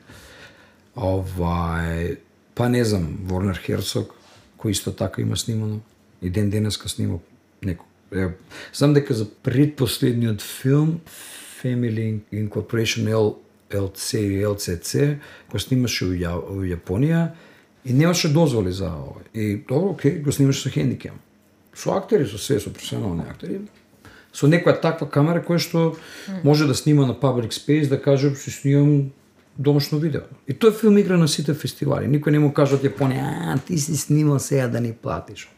[0.96, 2.18] Овај,
[2.54, 4.14] па не знам, Ворнер Херцог,
[4.60, 5.80] кој исто така има снимано
[6.22, 7.18] и ден денеска снима
[7.64, 7.86] неко.
[8.16, 8.28] Е,
[8.74, 11.00] знам дека за предпоследниот филм
[11.64, 13.36] Family Incorporation L,
[13.70, 15.18] LC и LCC,
[15.52, 17.30] го снимаше у, Ја, у Јапонија
[17.86, 19.22] и немаше дозволи за ова.
[19.34, 21.20] И добро, окей, го снимаше со хендикем.
[21.74, 23.62] Со актери, со све, со професионални актери.
[24.34, 25.82] со некоја таква камера која што
[26.44, 29.12] може да снима на public space, да каже си снимам
[29.58, 30.22] домашно видео.
[30.48, 32.08] И тој филм игра на сите фестивали.
[32.08, 35.50] Никој не му кажа од Јапонија, а, ти си снимал сега да ни платиш.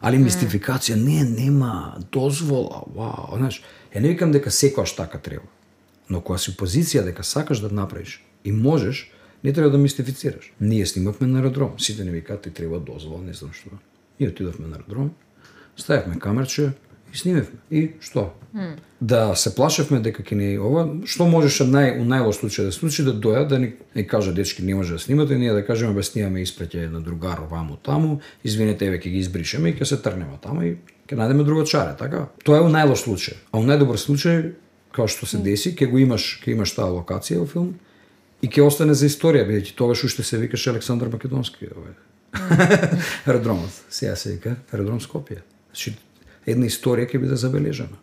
[0.00, 3.62] Али мистификација, не, нема дозвола, вау, знаеш,
[3.94, 5.46] ја не викам дека секојаш така треба.
[6.08, 9.10] Но кога си позиција дека сакаш да направиш и можеш,
[9.44, 10.52] не треба да мистифицираш.
[10.60, 13.70] Ние снимавме на аеродром, сите не викаат ти треба дозвола, не знам што.
[14.18, 15.10] И отидовме на аеродром,
[15.76, 16.72] ставивме камерче
[17.12, 17.58] и снимевме.
[17.70, 18.32] И што?
[18.54, 18.76] Mm.
[19.00, 23.04] Да се плашевме дека ќе ни ова, што можеше нај у најлош случај да случи
[23.06, 26.02] да доја да ни, ни кажа дечки не може да снимате, ние да кажеме бе
[26.02, 30.40] снимаме испреќе на другар ваму таму, извинете еве ќе ги избришеме и ќе се трнеме
[30.42, 30.76] таму и
[31.08, 32.28] ќе најдеме друго чаре, така?
[32.44, 33.38] Тоа е у најлош случај.
[33.52, 34.52] А у најдобар случај
[34.92, 37.74] како што се деси, ќе го имаш, ќе имаш таа локација во филм
[38.42, 41.94] и ќе остане за историја, бидејќи тогаш уште се викаше Александар Македонски, овој.
[43.26, 45.42] Аеродромот, сега се вика Аеродром Скопје.
[45.70, 45.94] Значи,
[46.48, 47.98] една историја ќе биде забележана.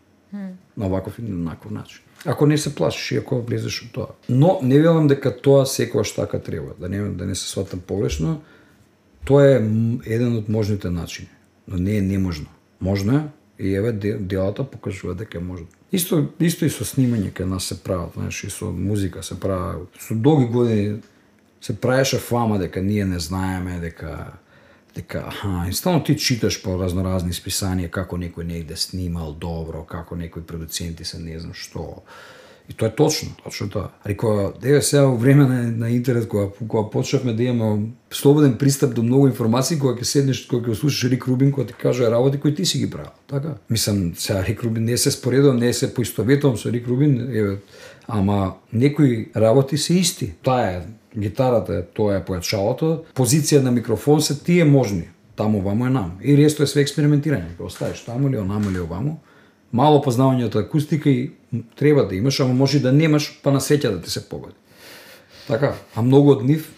[0.75, 2.01] На оваков и на онаков начин.
[2.25, 4.07] Ако не се плашиш и ако влезеш во тоа.
[4.29, 8.41] Но не велам дека тоа секогаш така треба, да не да не се сватам погрешно.
[9.25, 9.55] Тоа е
[10.05, 11.29] еден од можните начини,
[11.67, 12.47] но не е неможно.
[12.81, 13.27] Можно е
[13.59, 15.67] и еве делата покажува дека е можно.
[15.91, 19.87] Исто исто и со снимање кај нас се прават, знаеш, и со музика се прават.
[19.99, 20.99] Со долги години
[21.61, 24.33] се правеше фама дека ние не знаеме, дека
[24.95, 30.15] дека аха, и стално ти читаш по разноразни списанија како некој негде снимал добро, како
[30.15, 32.03] некои продуценти се не знам што.
[32.69, 33.89] И тоа е точно, точно тоа.
[34.07, 38.57] Рекоа кога деве сега во време на, на интернет кога кога почнавме да имаме слободен
[38.57, 42.09] пристап до многу информации, кога ќе седнеш, кога ќе слушаш Рик Рубин кога ти кажува
[42.11, 43.53] работи кои ти си ги правил, така?
[43.69, 47.57] Мислам, сега Рик Рубин не се споредувам, не се поистоветувам со Рик Рубин, еве,
[48.07, 50.33] ама некои работи се исти.
[50.43, 50.81] Таа е
[51.18, 55.09] гитарата, тоа е појачалото, позиција на микрофон се тие можни.
[55.36, 56.18] Таму ваму е нам.
[56.24, 57.57] И ресто е све експериментирање.
[57.57, 59.20] Кога оставиш таму или онаму или оваму,
[59.72, 61.32] мало познавање од акустика и
[61.76, 64.55] треба да имаш, ама може и да немаш, па на сеќа да ти се погоди.
[65.47, 66.72] Така, а многу од нив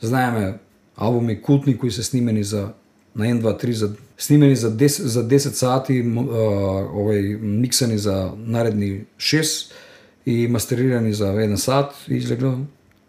[0.00, 0.58] знаеме
[0.96, 2.72] албуми култни кои се снимени за
[3.16, 9.04] на 1 2 3 за снимени за 10 за 10 сати, овој миксани за наредни
[9.18, 9.72] 6
[10.26, 12.54] и мастерирани за 1 сат и излегло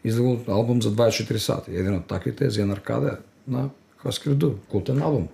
[0.03, 1.71] излегол албум за 24 сати.
[1.71, 5.27] Еден од таквите е Зен Аркаде на хаскирду култен албум.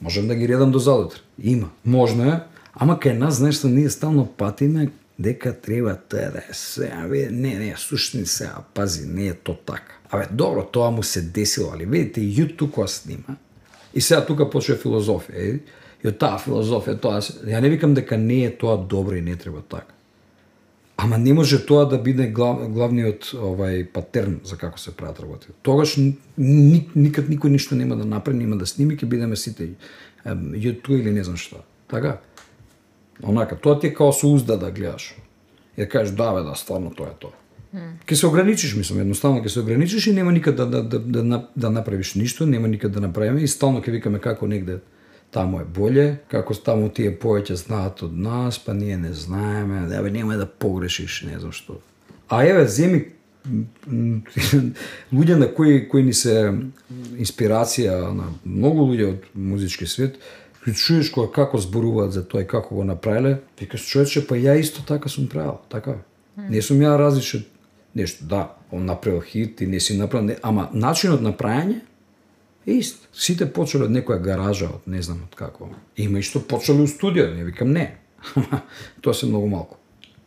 [0.00, 1.22] Можем да ги редам до задутр.
[1.42, 1.70] Има.
[1.84, 2.40] Можно е,
[2.74, 7.54] ама кај нас нешто ние стално патиме дека треба тоа да е се, абе, не,
[7.58, 9.94] не, сушни се, а пази, не е то така.
[10.10, 13.38] Абе, добро, тоа му се десило, али видите, јуту која снима,
[13.94, 15.62] и сега тука почува филозофија, И,
[16.02, 19.36] и од таа филозофија, тоа, ја не викам дека не е тоа добро и не
[19.36, 19.93] треба така.
[20.96, 25.50] Ама не може тоа да биде глав, главниот овај патерн за како се прават работи.
[25.62, 26.14] Тогаш ни,
[26.94, 29.74] никад никој ништо нема да направи, нема да сними, ќе бидеме сите
[30.24, 31.64] YouTube или не знам што.
[31.90, 32.20] Така?
[33.22, 35.16] Онака, тоа ти е као со узда да гледаш.
[35.76, 37.34] И да кажеш, да, бе, да, стварно тоа е тоа.
[38.06, 41.48] Ке се ограничиш, мислам, едноставно ќе се ограничиш и нема никад да, да, да, да,
[41.56, 44.78] да направиш ништо, нема никад да направиме и стално ќе викаме како негде
[45.34, 50.02] таму е боле, како таму тие повеќе знаат од нас, па ние не знаеме, да
[50.02, 51.80] бе нема да погрешиш, не знам што.
[52.28, 53.02] А еве земи
[55.12, 56.54] луѓе на кои кои ни се
[57.20, 60.16] инспирација на многу луѓе од музички свет,
[60.64, 64.56] ги чуеш кога како зборуваат за тоа и како го направиле, викаш човече, па ја
[64.60, 65.98] исто така сум правил, така.
[66.36, 67.44] Не сум ја различен
[67.94, 71.82] нешто, да, он направил хит и не си направил, не, ама начинот на прајање
[72.66, 73.08] Ист.
[73.12, 75.68] Сите почеле од некоја гаража, од не знам од како.
[76.00, 77.90] Има и што почеле у студио, не викам не.
[79.02, 79.76] тоа се многу малку.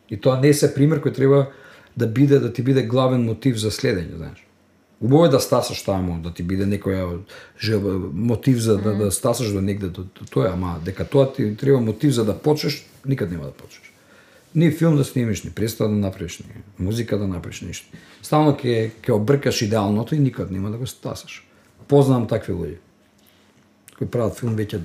[0.09, 1.47] И тоа не се пример кој треба
[1.97, 4.43] да биде да ти биде главен мотив за следење, знаеш.
[5.01, 7.19] Убаво е да стасаш таму, да ти биде некоја
[7.61, 11.55] желба, мотив за да, да стасаш до негде до, до тоа, ама дека тоа ти
[11.57, 13.93] треба мотив за да почнеш, никад нема да почнеш.
[14.55, 16.45] Ни филм да снимиш, ни представа да направиш, ни
[16.79, 17.97] музика да направиш, ништо.
[18.21, 21.43] Стално ќе ќе обркаш идеалното и никад нема да го стасаш
[21.87, 22.77] познавам такви луѓе
[23.97, 24.81] кои прават филм веќе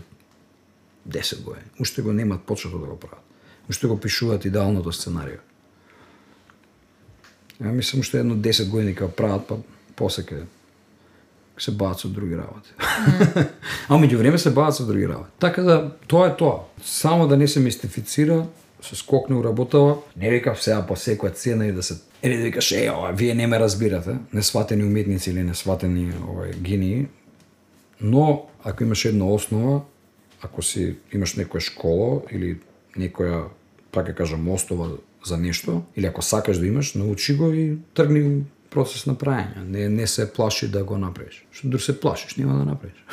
[1.09, 1.66] 10 години.
[1.80, 3.24] Уште го немат почето да го прават.
[3.70, 5.42] Уште го пишуваат идеалното сценарио.
[7.61, 9.57] Ја мислам уште едно 10 години кога прават, па
[9.96, 10.42] после ке
[11.59, 12.72] се бават со други работи.
[12.78, 13.48] Mm.
[13.88, 15.30] а меѓу време се бават со други работи.
[15.38, 16.64] Така да, тоа е тоа.
[16.82, 18.46] Само да не се мистифицира,
[18.82, 22.72] се скокне уработава, не викав сега по секоја цена и да се Или да викаш,
[22.72, 27.06] е, ова, вие не ме разбирате, несватени уметници или несватени овај, гении,
[28.00, 29.82] но ако имаш една основа,
[30.42, 32.58] ако си имаш некоја школа или
[32.98, 33.48] некоја,
[33.90, 39.06] така кажам, остова за нешто, или ако сакаш да имаш, научи го и тргни процес
[39.06, 39.66] на прајање.
[39.66, 41.44] Не, не се плаши да го направиш.
[41.52, 43.04] Што дур се плашиш, нема да направиш.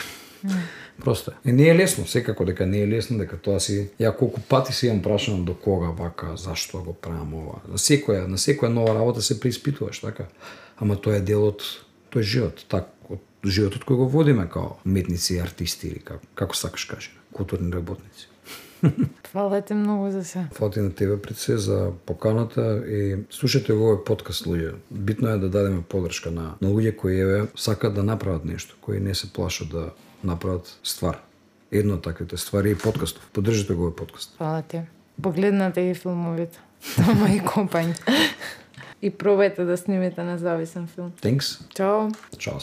[0.99, 1.51] Просто е.
[1.51, 4.87] Не е лесно, секако дека не е лесно, дека тоа си ја колку пати се
[4.87, 7.59] имам прашано до кога вака, зашто го правам ова.
[7.67, 10.27] На секоја, на секоја нова работа се преиспитуваш, така.
[10.77, 11.63] Ама тоа е дел од
[12.11, 16.55] тој живот, так, од животот кој го водиме као уметници и артисти или како, како
[16.55, 18.27] сакаш кажи, културни работници.
[19.31, 20.47] Фала ти многу за се.
[20.53, 24.75] Фала ти на тебе пред се за поканата и слушате го овој подкаст луѓе.
[24.91, 28.99] Битно е да дадеме подршка на, на луѓе кои еве сакаат да направат нешто, кои
[28.99, 29.91] не се плашат да
[30.23, 31.19] направат ствар.
[31.71, 33.29] Едно од таквите ствари е подкастов.
[33.33, 34.35] Поддржите го овој подкаст.
[34.41, 34.81] Фала ти.
[35.21, 36.59] Погледнате и филмовите.
[36.95, 37.95] Тома и компања.
[39.05, 41.11] и пробајте да снимите независен филм.
[41.21, 41.59] Thanks.
[41.75, 42.09] Чао.
[42.37, 42.59] Чао.